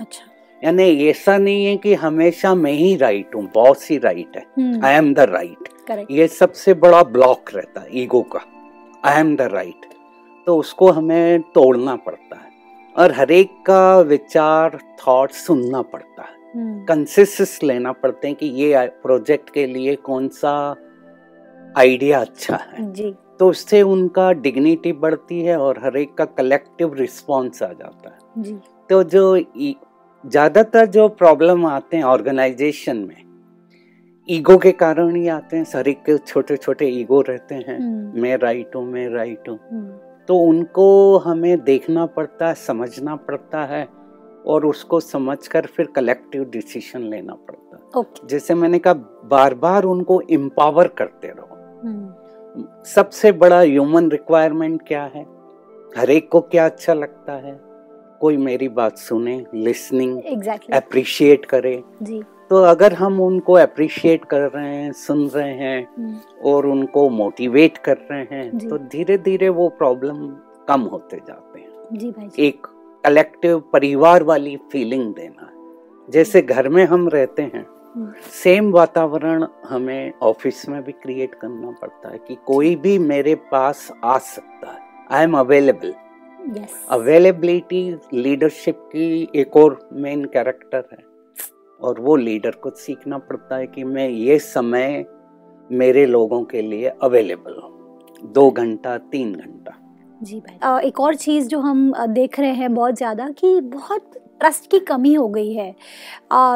अच्छा। 0.00 0.24
यानी 0.64 1.08
ऐसा 1.08 1.36
नहीं 1.38 1.64
है 1.66 1.76
कि 1.76 1.94
हमेशा 1.94 2.54
मैं 2.54 2.72
ही 2.72 2.96
राइट 2.96 3.34
हूँ 3.34 3.44
बॉस 3.54 3.88
ही 3.90 3.98
राइट 3.98 4.36
है। 4.36 4.80
आई 4.84 4.94
एम 4.94 5.14
द 5.14 5.20
राइट 5.20 5.68
ये 6.10 6.28
सबसे 6.28 6.74
बड़ा 6.74 7.02
ब्लॉक 7.02 7.50
रहता 7.54 7.80
है 7.80 7.88
ईगो 7.92 8.22
का। 8.22 8.40
आई 9.04 9.20
एम 9.20 9.34
द 9.36 9.42
राइट 9.42 9.86
तो 10.46 10.56
उसको 10.56 10.90
हमें 10.90 11.42
तोड़ना 11.54 11.94
पड़ता 11.96 12.36
है। 12.36 12.48
और 12.96 13.12
हर 13.12 13.30
एक 13.32 13.50
का 13.66 13.98
विचार 14.00 14.78
थॉट 14.98 15.30
सुनना 15.32 15.82
पड़ता 15.84 16.22
है। 16.22 16.38
कंसिस 16.86 17.62
लेना 17.62 17.92
पड़ते 17.92 18.28
हैं 18.28 18.36
कि 18.36 18.46
ये 18.54 18.86
प्रोजेक्ट 19.02 19.50
के 19.50 19.66
लिए 19.66 19.94
कौन 20.02 20.28
सा 20.28 20.54
आइडिया 21.74 22.20
अच्छा 22.20 22.56
है। 22.56 22.92
जी। 22.92 23.14
तो 23.38 23.48
उससे 23.50 23.82
उनका 23.84 24.30
डिग्निटी 24.32 24.92
बढ़ती 24.94 25.40
है 25.40 25.58
और 25.58 25.78
हर 25.84 25.96
एक 25.96 26.14
का 26.14 26.24
कलेक्टिव 26.24 26.94
रिस्पॉन्स 26.94 27.62
आ 27.62 27.68
जाता 27.68 28.10
है। 28.10 28.42
जी। 28.42 28.58
तो 28.90 29.02
जो 29.04 29.36
ज़्यादातर 30.24 30.86
जो 30.88 31.08
प्रॉब्लम 31.10 31.66
आते 31.66 31.96
हैं 31.96 32.04
ऑर्गेनाइजेशन 32.04 32.96
में 32.98 33.29
ईगो 34.28 34.58
के 34.58 34.72
कारण 34.72 35.14
ही 35.14 35.28
आते 35.28 35.56
हैं 35.56 35.64
सर 35.64 35.90
के 35.90 36.18
छोटे 36.18 36.56
छोटे 36.56 36.86
ईगो 36.86 37.20
रहते 37.20 37.54
हैं। 37.54 37.78
हम्म, 37.78 38.22
मैं 38.22 38.36
राइट 38.36 38.76
हूँ 38.76 38.84
मैं 38.84 39.08
राइट 39.08 39.48
हूँ। 39.48 39.58
हम्म, 39.72 39.88
तो 40.26 40.36
उनको 40.36 41.18
हमें 41.18 41.64
देखना 41.64 42.06
पड़ता 42.06 42.48
है 42.48 42.54
समझना 42.54 43.16
पड़ता 43.16 43.64
है 43.64 43.88
और 44.46 44.66
उसको 44.66 45.00
समझकर 45.00 45.66
फिर 45.66 45.86
कलेक्टिव 45.86 46.44
डिसीज़न 46.44 47.00
लेना 47.00 47.34
पड़ता 47.34 47.76
है। 47.76 48.00
ओके। 48.00 48.26
जैसे 48.26 48.54
मैंने 48.54 48.78
कहा 48.78 48.94
बार 49.24 49.54
बार 49.54 49.84
उनको 49.84 50.22
एम्पावर 50.30 50.88
करते 50.88 51.28
रहो। 51.28 51.56
हम्म, 51.84 52.84
सबसे 52.84 53.32
बड़ा 53.32 53.60
ह्यूमन 53.60 54.10
रिक्वायरमेंट 54.10 54.82
क्या 54.88 55.02
है? 55.02 55.26
हर 55.98 56.10
एक 56.10 56.28
को 56.28 56.40
क्या 56.40 56.66
अच्छा 56.66 56.94
लगता 56.94 57.32
है? 57.32 57.60
कोई 58.20 58.36
मेरी 58.36 58.68
बात 58.68 58.98
सुने 58.98 59.46
लिसनिंग 59.54 60.20
एग्जैक्टली 60.26 60.76
अप्रिशिएट 60.76 61.44
करे। 61.44 61.82
जी। 62.02 62.22
तो 62.50 62.62
अगर 62.64 62.92
हम 62.92 63.20
उनको 63.20 63.52
अप्रिशिएट 63.52 64.24
कर 64.24 64.40
रहे 64.50 64.74
हैं 64.74 64.92
सुन 64.92 65.26
रहे 65.28 65.52
हैं 65.54 65.82
हम्म, 65.98 66.16
और 66.44 66.66
उनको 66.66 67.08
मोटिवेट 67.10 67.76
कर 67.78 67.96
रहे 68.10 68.22
हैं 68.30 68.68
तो 68.68 68.78
धीरे 68.78 69.18
धीरे 69.18 69.48
वो 69.48 69.68
प्रॉब्लम 69.68 70.26
कम 70.68 70.80
होते 70.82 71.16
जाते 71.16 71.60
हैं। 71.60 71.98
जी 71.98 72.10
भाई 72.10 72.26
जी। 72.26 72.46
एक 72.46 72.66
कलेक्टिव 73.04 73.58
परिवार 73.72 74.22
वाली 74.22 74.56
फीलिंग 74.72 75.14
देना 75.14 75.42
है। 75.42 76.12
जैसे 76.12 76.42
घर 76.42 76.68
में 76.68 76.84
हम 76.84 77.08
रहते 77.08 77.42
हैं 77.42 77.66
हम्म, 77.94 78.12
सेम 78.32 78.70
वातावरण 78.72 79.46
हमें 79.68 80.12
ऑफ़िस 80.22 80.68
में 80.68 80.82
भी 80.84 80.92
क्रिएट 80.92 81.34
करना 81.34 81.70
पड़ता 81.82 82.08
है 82.08 82.18
कि 82.18 82.36
कोई 82.46 82.74
भी 82.76 82.98
मेरे 82.98 83.34
पास 83.52 83.90
आ 84.04 84.16
सकता 84.18 84.70
है। 84.70 84.78
I 85.10 85.24
am 85.24 85.36
available 85.38 85.94
availability 86.90 87.82
leadership 88.14 88.78
की 88.92 89.28
एक 89.36 89.56
और 89.56 89.78
मेन 89.92 90.24
कैरेक्टर 90.24 90.84
है। 90.92 91.09
और 91.82 92.00
वो 92.00 92.16
लीडर 92.16 92.50
को 92.62 92.70
सीखना 92.76 93.18
पड़ता 93.18 93.56
है 93.56 93.66
कि 93.66 93.84
मैं 93.84 94.08
ये 94.08 94.38
समय 94.38 95.04
मेरे 95.70 96.06
लोगों 96.06 96.42
के 96.44 96.62
लिए 96.62 96.92
अवेलेबल 97.02 97.60
हूँ। 97.62 98.32
दो 98.32 98.50
घंटा, 98.50 98.96
तीन 98.98 99.34
घंटा। 99.34 99.76
जी 100.20 100.38
भाई। 100.38 100.88
एक 100.88 101.00
और 101.00 101.14
चीज़ 101.16 101.46
जो 101.48 101.60
हम 101.60 101.92
देख 102.08 102.40
रहे 102.40 102.52
हैं 102.52 102.74
बहुत 102.74 102.96
ज़्यादा 102.96 103.28
कि 103.30 103.60
बहुत 103.60 104.10
ट्रस्ट 104.40 104.70
की 104.70 104.78
कमी 104.78 105.12
हो 105.14 105.28
गई 105.28 105.52
है। 105.54 105.74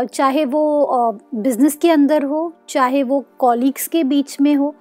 चाहे 0.06 0.44
वो 0.44 1.12
बिज़नेस 1.34 1.76
के 1.76 1.90
अंदर 1.90 2.24
हो, 2.24 2.52
चाहे 2.68 3.02
वो 3.02 3.24
कॉलीग्स 3.38 3.88
के 3.88 4.04
बीच 4.04 4.40
में 4.40 4.54
हो, 4.54 4.74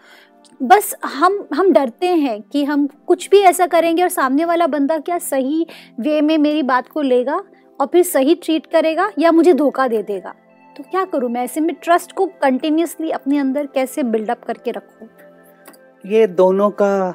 बस 0.62 0.93
हम 1.06 1.47
हम 1.53 1.71
डरते 1.73 2.08
हैं 2.08 2.41
कि 2.43 2.63
हम 2.63 2.88
कुछ 3.08 3.29
भी 3.29 3.39
ऐसा 3.41 3.65
करेंगे 3.67 4.03
और 4.03 4.10
सामने 4.10 4.45
वाला 4.45 4.67
बंदा 4.67 4.97
क्या 4.99 5.17
सही 5.19 5.65
वे 5.99 6.19
में 6.21 6.38
मेरी 6.38 6.63
बात 6.63 6.88
को 6.88 7.01
लेगा। 7.01 7.41
और 7.80 7.88
फिर 7.88 8.04
सही 8.04 8.36
ट्रीट 8.36 8.66
करेगा 8.66 9.12
या 9.20 9.32
मुझे 9.32 9.54
धोखा 9.54 9.88
दे 9.88 10.02
देगा। 10.04 10.34
तो 10.76 10.84
क्या 10.84 11.04
करूँ 11.06 11.30
मैं? 11.30 11.44
ऐसे 11.44 11.62
में 11.62 11.76
ट्रस्ट 11.76 12.12
को 12.12 12.26
कंटिन्यूसली 12.42 13.12
अपने 13.12 13.38
अंदर 13.38 13.66
कैसे 13.66 14.04
बिल्डअप 14.04 14.44
करके 14.44 14.72
रखूँ? 14.72 15.08
ये 16.04 16.28
दोनों 16.28 16.70
का 16.72 17.14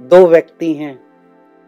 दो 0.00 0.26
व्यक्ति 0.26 0.72
हैं 0.74 0.98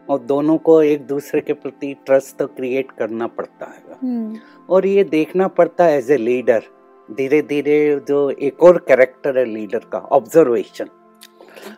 और 0.07 0.19
दोनों 0.19 0.57
को 0.57 0.81
एक 0.83 1.05
दूसरे 1.07 1.41
के 1.41 1.53
प्रति 1.53 1.93
ट्रस्ट 2.05 2.37
तो 2.37 2.47
क्रिएट 2.47 2.91
करना 2.91 3.27
पड़ता 3.27 3.65
है। 3.65 3.97
हम्म। 4.03 4.39
और 4.69 4.85
ये 4.85 5.03
देखना 5.03 5.47
पड़ता 5.49 5.85
है 5.85 5.97
एज 5.97 6.11
ए 6.11 6.17
लीडर 6.17 6.63
धीरे 7.09 7.41
धीरे 7.41 7.77
जो 8.07 8.29
एक 8.29 8.63
और 8.63 8.77
कैरेक्टर 8.87 9.37
है 9.37 9.45
लीडर 9.45 9.85
का 9.91 9.99
ऑब्जर्वेशन 10.11 10.89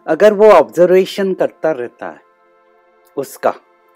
अगर 0.07 0.33
वो 0.33 0.49
ऑब्जर्वेशन 0.51 1.33
करता 1.33 1.71
रहता 1.71 2.09
है 2.09 2.21
उसका 3.17 3.53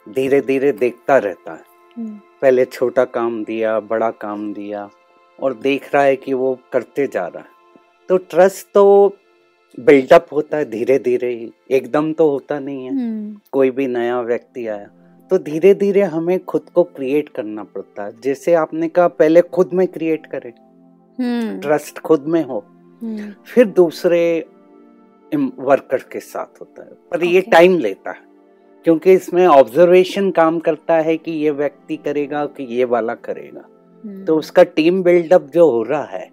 धीरे 0.09 0.41
धीरे 0.41 0.71
देखता 0.71 1.17
रहता 1.17 1.53
है। 1.53 1.63
हम्म, 1.97 2.19
पहले 2.41 2.65
छोटा 2.65 3.05
काम 3.05 3.43
दिया 3.43 3.79
बड़ा 3.79 4.09
काम 4.11 4.53
दिया 4.53 4.89
और 5.39 5.53
देख 5.53 5.93
रहा 5.93 6.03
है 6.03 6.15
कि 6.15 6.33
वो 6.33 6.57
करते 6.73 7.07
जा 7.07 7.25
रहा 7.27 7.39
है। 7.39 7.49
तो 8.09 8.17
ट्रस्ट 8.17 8.67
तो 8.73 9.15
बिल्डअप 9.79 10.27
होता 10.31 10.57
है 10.57 10.69
धीरे 10.69 10.97
धीरे 10.99 11.29
ही 11.29 11.51
एकदम 11.71 12.13
तो 12.13 12.29
होता 12.29 12.59
नहीं 12.59 12.85
है। 12.85 12.91
हम्म, 12.91 13.39
कोई 13.51 13.71
भी 13.71 13.87
नया 13.87 14.21
व्यक्ति 14.21 14.67
आया 14.67 14.87
तो 15.31 15.37
धीरे 15.37 15.73
धीरे 15.73 16.01
हमें 16.01 16.43
खुद 16.45 16.69
को 16.75 16.83
क्रिएट 16.83 17.29
करना 17.29 17.63
पड़ता 17.63 18.03
है। 18.03 18.11
जैसे 18.21 18.53
आपने 18.53 18.87
कहा 18.87 19.07
पहले 19.07 19.41
खुद 19.41 19.73
में 19.73 19.87
क्रिएट 19.87 20.25
करें। 20.25 20.51
हम्म, 21.19 21.59
ट्रस्ट 21.59 21.99
खुद 21.99 22.27
में 22.27 22.43
हो। 22.43 22.63
हम्म, 23.01 23.31
फिर 23.45 23.65
दूसरे 23.65 24.45
वर्कर 25.33 25.97
के 26.11 26.19
साथ 26.19 26.61
होता 26.61 26.81
है। 26.81 26.89
पर 27.11 27.23
ये 27.23 27.41
टाइम 27.41 27.77
लेता 27.77 28.11
है। 28.11 28.28
क्योंकि 28.89 29.13
इसमें 29.13 29.45
ऑब्जर्वेशन 29.47 30.29
काम 30.31 30.57
करता 30.59 30.95
है 30.97 31.15
कि 31.17 31.31
ये 31.31 31.49
व्यक्ति 31.51 31.95
करेगा 31.97 32.45
कि 32.45 32.63
ये 32.63 32.85
वाला 32.85 33.13
करेगा। 33.15 33.61
हम्म, 34.03 34.23
तो 34.25 34.37
उसका 34.37 34.63
टीम 34.63 35.03
बिल्डअप 35.03 35.49
जो 35.53 35.69
हो 35.71 35.83
रहा 35.83 36.03
है 36.03 36.29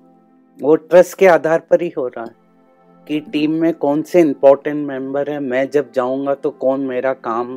वो 0.60 0.76
ट्रस्ट 0.76 1.18
के 1.18 1.26
आधार 1.26 1.58
पर 1.70 1.82
ही 1.82 1.92
हो 1.98 2.06
रहा 2.06 2.24
है 2.24 2.34
कि 3.06 3.20
टीम 3.32 3.52
में 3.52 3.72
कौन 3.74 4.02
से 4.02 4.20
इम्पोर्टेंट 4.20 4.86
मेंबर 4.88 5.30
है 5.30 5.38
मैं 5.40 5.68
जब 5.70 5.92
जाऊँगा 5.92 6.34
तो 6.34 6.50
कौन 6.50 6.86
मेरा 6.86 7.12
काम 7.12 7.54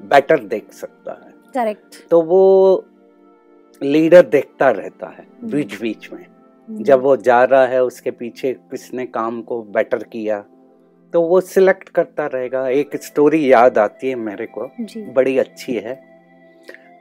बेटर 0.00 0.44
देख 0.44 0.72
सकता 0.72 1.12
है। 1.12 1.32
करेक्ट 1.54 2.08
तो 2.10 2.20
वो 2.22 2.84
लीडर 3.82 4.26
देखता 4.26 4.70
रहता 4.70 5.06
है 5.08 5.26
बीच 5.44 5.80
बीच 5.80 6.12
में। 6.12 6.26
जब 6.68 7.02
वो 7.02 7.16
जा 7.16 7.42
रहा 7.44 7.66
है 7.66 7.84
उसके 7.84 8.10
पीछे 8.10 8.52
किसने 8.70 9.06
काम 9.06 9.42
को 9.42 9.62
बेटर 9.62 10.02
किया 10.02 10.44
तो 11.12 11.22
वो 11.22 11.40
सिलेक्ट 11.40 11.88
करता 11.88 12.26
रहेगा। 12.26 12.68
एक 12.68 12.96
स्टोरी 12.96 13.52
याद 13.52 13.78
आती 13.78 14.08
है 14.08 14.14
मेरे 14.14 14.46
को। 14.46 14.70
बड़ी 15.12 15.38
अच्छी 15.38 15.74
है। 15.74 15.94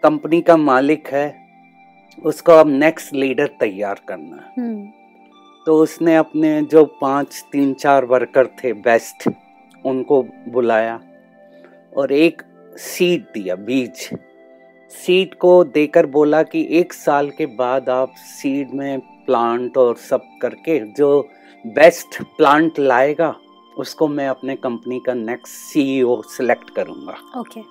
कंपनी 0.04 0.42
का 0.42 0.58
मालिक 0.58 1.08
है। 1.08 1.36
उसको 2.26 2.52
अब 2.52 2.70
नेक्स्ट 2.70 3.14
लीडर 3.14 3.48
तैयार 3.48 4.02
करना 4.08 4.38
है। 4.38 4.54
हम्म, 4.58 4.86
तो 5.66 5.78
उसने 5.78 6.16
अपने 6.16 6.62
जो 6.62 6.86
पाँच 7.02 7.46
तीन 7.52 7.74
चार 7.74 8.06
वर्कर 8.06 8.48
थे 8.48 8.74
बेस्ट 8.74 9.30
उनको 9.86 10.24
बुलाया 10.48 11.00
और 11.98 12.12
एक 12.12 12.42
सीड 12.76 13.24
दिया 13.24 13.56
बीज। 13.56 14.10
सीड 14.90 15.34
को 15.36 15.64
देकर 15.64 16.06
बोला 16.06 16.44
कि 16.44 16.68
एक 16.72 16.94
साल 16.94 17.30
के 17.30 17.46
बाद 17.46 17.90
आप 17.90 18.14
सीड 18.18 18.72
में 18.72 19.00
प्लांट 19.00 19.78
और 19.78 19.96
सब 19.96 20.22
करके 20.42 20.80
जो 20.80 21.28
बेस्ट 21.68 22.22
प्लांट 22.24 22.80
लाएगा 22.80 23.36
उसको 23.78 24.08
मैं 24.08 24.28
अपने 24.28 24.56
कंपनी 24.56 25.00
का 25.00 25.14
नेक्स्ट 25.14 25.54
सीईओ 25.54 26.22
सिलेक्ट 26.28 26.70
करूँगा। 26.70 27.16
ओके 27.40 27.62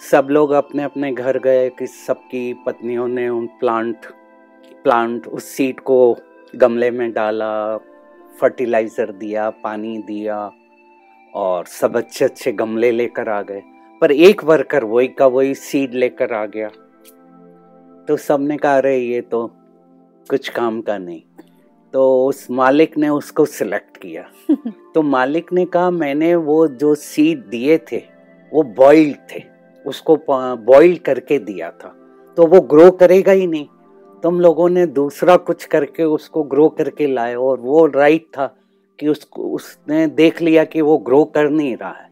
सब 0.00 0.28
लोग 0.30 0.50
अपने 0.52 0.82
अपने 0.82 1.12
घर 1.12 1.38
गए 1.38 1.68
कि 1.70 1.86
सबकी 1.86 2.52
पत्नियों 2.66 3.08
ने 3.08 3.28
उन 3.28 3.46
प्लांट 3.60 4.06
प्लांट 4.84 5.26
उस 5.26 5.44
सीड 5.46 5.80
को 5.80 6.16
गमले 6.54 6.90
में 6.90 7.12
डाला 7.12 7.76
फर्टिलाइज़र 8.40 9.12
दिया 9.12 9.48
पानी 9.62 9.96
दिया 9.98 10.38
और 11.34 11.66
सब 11.66 11.96
अच्छे 11.96 12.24
अच्छे 12.24 12.52
गमले 12.52 12.90
लेकर 12.90 13.28
आ 13.28 13.40
गए। 13.42 13.62
पर 14.02 14.12
एक 14.12 14.44
वर्कर 14.44 14.84
वही 14.84 15.08
का 15.08 15.26
वही 15.26 15.54
सीड 15.54 15.94
लेकर 15.94 16.32
आ 16.32 16.44
गया। 16.46 16.68
तो 18.08 18.16
सबने 18.16 18.56
कहा 18.56 18.76
अरे 18.76 18.96
ये 18.98 19.20
तो 19.20 19.46
कुछ 20.26 20.48
काम 20.48 20.80
का 20.80 20.98
नहीं। 20.98 21.22
तो 21.94 22.26
उस 22.26 22.50
मालिक 22.50 22.98
ने 22.98 23.08
उसको 23.08 23.44
सिलेक्ट 23.44 23.96
किया। 23.96 24.24
तो 24.94 25.02
मालिक 25.02 25.52
ने 25.52 25.64
कहा 25.64 25.90
मैंने 25.90 26.34
वो 26.34 26.68
जो 26.68 26.94
सीड 26.94 27.46
दिए 27.46 27.78
थे 27.78 28.02
वो 28.52 28.62
बॉइल्ड 28.62 29.16
थे। 29.16 29.42
उसको 29.86 30.16
बॉइल 30.56 30.96
करके 30.96 31.38
दिया 31.38 31.70
था। 31.70 31.96
तो 32.36 32.46
वो 32.46 32.60
ग्रो 32.60 32.90
करेगा 32.90 33.32
ही 33.32 33.46
नहीं। 33.46 33.66
तुम 34.22 34.40
लोगों 34.40 34.68
ने 34.68 34.86
दूसरा 34.86 35.36
कुछ 35.36 35.64
करके 35.64 36.04
उसको 36.04 36.42
ग्रो 36.42 36.68
करके 36.68 37.06
लाए 37.06 37.34
और 37.34 37.60
वो 37.60 37.86
राइट 37.86 38.26
था 38.38 38.56
कि 38.98 39.08
उसको 39.08 39.42
उसने 39.42 40.06
देख 40.06 40.42
लिया 40.42 40.64
कि 40.64 40.80
वो 40.80 40.98
ग्रो 40.98 41.24
कर 41.24 41.50
नहीं 41.50 41.76
रहा 41.76 41.92
है। 41.92 42.10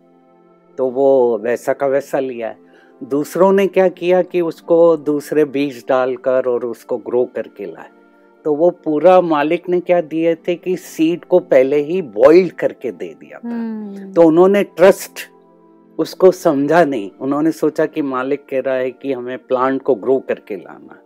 तो 0.79 0.91
वो 0.91 1.39
वैसा 1.39 1.73
का 1.73 1.87
वैसा 1.87 2.19
लिया 2.19 2.49
है। 2.49 2.59
दूसरों 3.05 3.53
ने 3.53 3.67
क्या 3.67 3.89
किया 3.89 4.23
कि 4.23 4.41
उसको 4.41 4.97
दूसरे 4.97 5.45
बीज 5.45 5.85
डालकर 5.89 6.45
और 6.47 6.65
उसको 6.65 6.97
ग्रो 6.97 7.25
करके 7.25 7.65
लाए 7.65 8.02
तो 8.45 8.55
वो 8.55 8.71
पूरा 8.85 9.21
मालिक 9.21 9.69
ने 9.69 9.81
क्या 9.81 10.01
दिए 10.01 10.35
थे 10.47 10.55
कि 10.55 10.77
सीड 10.77 11.25
को 11.25 11.39
पहले 11.39 11.77
ही 11.77 12.01
बॉइल 12.03 12.49
करके 12.51 12.91
दे 12.91 13.09
दिया 13.21 13.39
था। 13.39 13.49
हम्म, 13.49 14.13
तो 14.13 14.23
उन्होंने 14.23 14.63
ट्रस्ट 14.65 15.21
उसको 15.99 16.31
समझा 16.31 16.85
नहीं। 16.85 17.11
उन्होंने 17.21 17.53
सोचा 17.53 17.87
कि 17.87 18.03
मालिक 18.03 18.45
कह 18.51 18.61
रहा 18.61 18.75
है 18.75 18.91
कि 18.91 19.13
हमें 19.13 19.39
प्लांट 19.39 19.83
को 19.83 19.95
ग्रो 19.95 20.19
करके 20.19 20.57
लाना। 20.57 20.99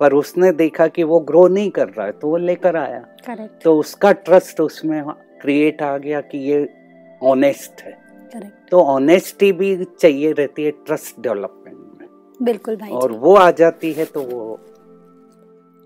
पर 0.00 0.12
उसने 0.12 0.50
देखा 0.52 0.86
कि 0.86 1.02
वो 1.02 1.20
ग्रो 1.20 1.46
नहीं 1.48 1.70
कर 1.70 1.88
रहा 1.88 2.06
है 2.06 2.12
तो 2.12 2.28
वो 2.28 2.36
लेकर 2.36 2.76
आया। 2.76 2.98
करेक्ट 3.26 3.62
तो 3.62 3.76
उसका 3.78 4.12
ट्रस्ट 4.12 4.60
उसमें 4.60 5.02
क्रिएट 5.42 5.82
आ 5.82 5.96
गया 5.98 6.20
कि 6.20 6.38
ये 6.38 6.68
ऑनेस्ट 7.22 7.82
है। 7.82 7.92
करेक्ट 8.32 8.70
तो 8.70 8.80
ऑनेस्टी 8.80 9.52
भी 9.52 9.76
चाहिए 9.84 10.32
रहती 10.32 10.64
है 10.64 10.70
ट्रस्ट 10.86 11.20
डेवलपमेंट 11.20 12.00
में। 12.00 12.08
बिल्कुल 12.42 12.76
भाई 12.76 12.90
और 12.90 13.12
वो 13.12 13.34
आ 13.34 13.50
जाती 13.50 13.92
है 13.92 14.04
तो 14.04 14.22
वो 14.22 14.58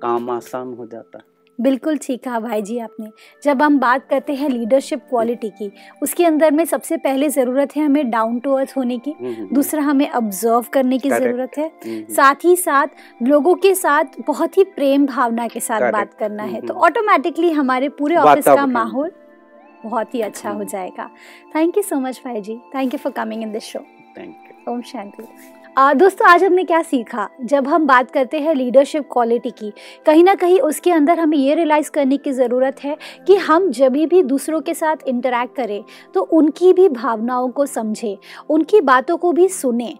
काम 0.02 0.30
आसान 0.30 0.74
हो 0.74 0.86
जाता। 0.86 1.18
है 1.18 1.38
बिल्कुल 1.60 1.96
ठीक 1.96 2.24
कहा 2.24 2.40
भाई 2.40 2.62
जी 2.62 2.78
आपने। 2.78 3.10
जब 3.42 3.62
हम 3.62 3.78
बात 3.78 4.08
करते 4.08 4.34
हैं 4.34 4.48
लीडरशिप 4.48 5.00
क्वालिटी 5.08 5.50
की 5.50 5.72
उसके 6.02 6.24
अंदर 6.24 6.50
में 6.50 6.64
सबसे 6.64 6.96
पहले 6.96 7.28
ज़रूरत 7.28 7.76
है 7.76 7.84
हमें 7.84 8.10
डाउन 8.10 8.38
टू 8.38 8.52
अर्थ 8.52 8.74
होने 8.76 8.98
की 8.98 9.10
हम्म, 9.10 9.32
हम्म, 9.34 9.54
दूसरा 9.54 9.82
हमें 9.82 10.10
ऑब्ज़र्व 10.10 10.64
करने 10.72 10.98
की 10.98 11.10
ज़रूरत 11.10 11.50
है। 11.58 11.66
हम्म, 11.66 12.14
साथ 12.14 12.34
ही 12.44 12.56
साथ 12.56 12.86
लोगों 13.22 13.54
के 13.54 13.74
साथ 13.74 14.04
बहुत 14.26 14.58
ही 14.58 14.64
प्रेम 14.64 15.06
भावना 15.06 15.48
के 15.48 15.60
साथ 15.60 15.92
बात 15.92 16.14
करना 16.14 16.42
है। 16.42 16.60
तो। 16.60 16.74
ऑटोमेटिकली 16.74 17.50
हमारे 17.50 17.88
पूरे 17.88 18.16
ऑफ़िस 18.16 18.44
का 18.44 18.66
माहौल 18.66 19.10
बहुत 19.84 20.14
ही 20.14 20.20
अच्छा 20.20 20.50
हो। 20.50 20.64
जाएगा। 20.64 21.10
थैंक 21.56 21.76
यू 21.76 21.82
सो 21.82 21.96
मच 21.96 22.22
भाई 22.24 22.40
जी। 22.40 22.60
Thank 22.74 22.94
you 22.94 22.98
for 22.98 23.12
coming 23.12 23.42
in 23.42 23.52
this 23.52 23.62
show 23.62 23.78
thank 24.18 24.28
you. 24.28 24.68
ओम 24.68 24.82
शांति। 24.82 25.22
दोस्तों, 25.78 26.26
आज 26.26 26.42
हमने 26.44 26.62
क्या 26.64 26.80
सीखा? 26.82 27.28
जब 27.40 27.66
हम 27.68 27.86
बात 27.86 28.10
करते 28.10 28.38
हैं 28.40 28.54
लीडरशिप 28.54 29.04
क्वालिटी 29.12 29.50
की, 29.50 29.72
कहीं 30.06 30.22
ना 30.24 30.34
कहीं 30.34 30.58
उसके 30.60 30.92
अंदर 30.92 31.18
हमें 31.20 31.36
ये 31.38 31.54
रियलाइज़ 31.54 31.90
करने 31.90 32.16
की 32.16 32.32
ज़रूरत 32.32 32.82
है 32.84 32.96
कि 33.26 33.36
हम 33.36 33.70
जब 33.70 33.92
भी 33.92 34.22
दूसरों 34.22 34.60
के 34.60 34.74
साथ 34.74 35.06
इंटरेक्ट 35.08 35.54
करें 35.56 35.82
तो 36.14 36.20
उनकी 36.20 36.72
भी 36.72 36.88
भावनाओं 36.88 37.48
को 37.48 37.66
समझें, 37.66 38.16
उनकी 38.50 38.80
बातों 38.80 39.16
को 39.16 39.32
भी 39.32 39.48
सुने, 39.48 39.94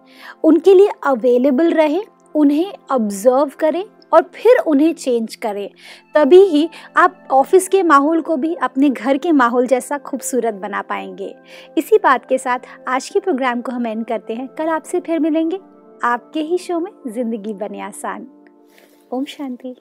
उनके 0.44 0.74
लिए 0.74 0.90
अवेलेबल 1.06 1.70
रहें, 1.72 2.02
उन्हें 2.34 2.72
ऑब्ज़र्व 2.90 3.50
करें 3.58 3.84
और 4.12 4.22
फिर 4.34 4.58
उन्हें 4.58 4.92
चेंज 4.94 5.34
करें। 5.34 5.68
तभी 6.14 6.40
ही 6.40 6.68
आप 6.96 7.28
ऑफ़िस 7.30 7.68
के 7.68 7.82
माहौल 7.82 8.20
को 8.20 8.36
भी 8.36 8.54
अपने 8.54 8.90
घर 8.90 9.16
के 9.16 9.32
माहौल 9.32 9.66
जैसा 9.66 9.98
खूबसूरत 9.98 10.54
बना 10.54 10.82
पाएँगे। 10.82 11.34
इसी 11.78 11.98
बात 11.98 12.28
के 12.28 12.38
साथ 12.38 12.58
आज 12.88 13.08
के 13.08 13.20
प्रोग्राम 13.20 13.60
को 13.60 13.72
हम 13.72 13.86
एंड 13.86 14.06
करते 14.06 14.34
हैं। 14.34 14.48
कल 14.48 14.68
आपसे 14.68 15.00
फिर 15.00 15.18
मिलेंगे। 15.20 15.60
आपके 16.04 16.40
ही 16.40 16.58
शो 16.58 16.78
में 16.80 16.90
ज़िंदगी 17.06 17.52
बने 17.54 17.80
आसान। 17.80 18.26
ओम 19.12 19.24
शांति। 19.24 19.74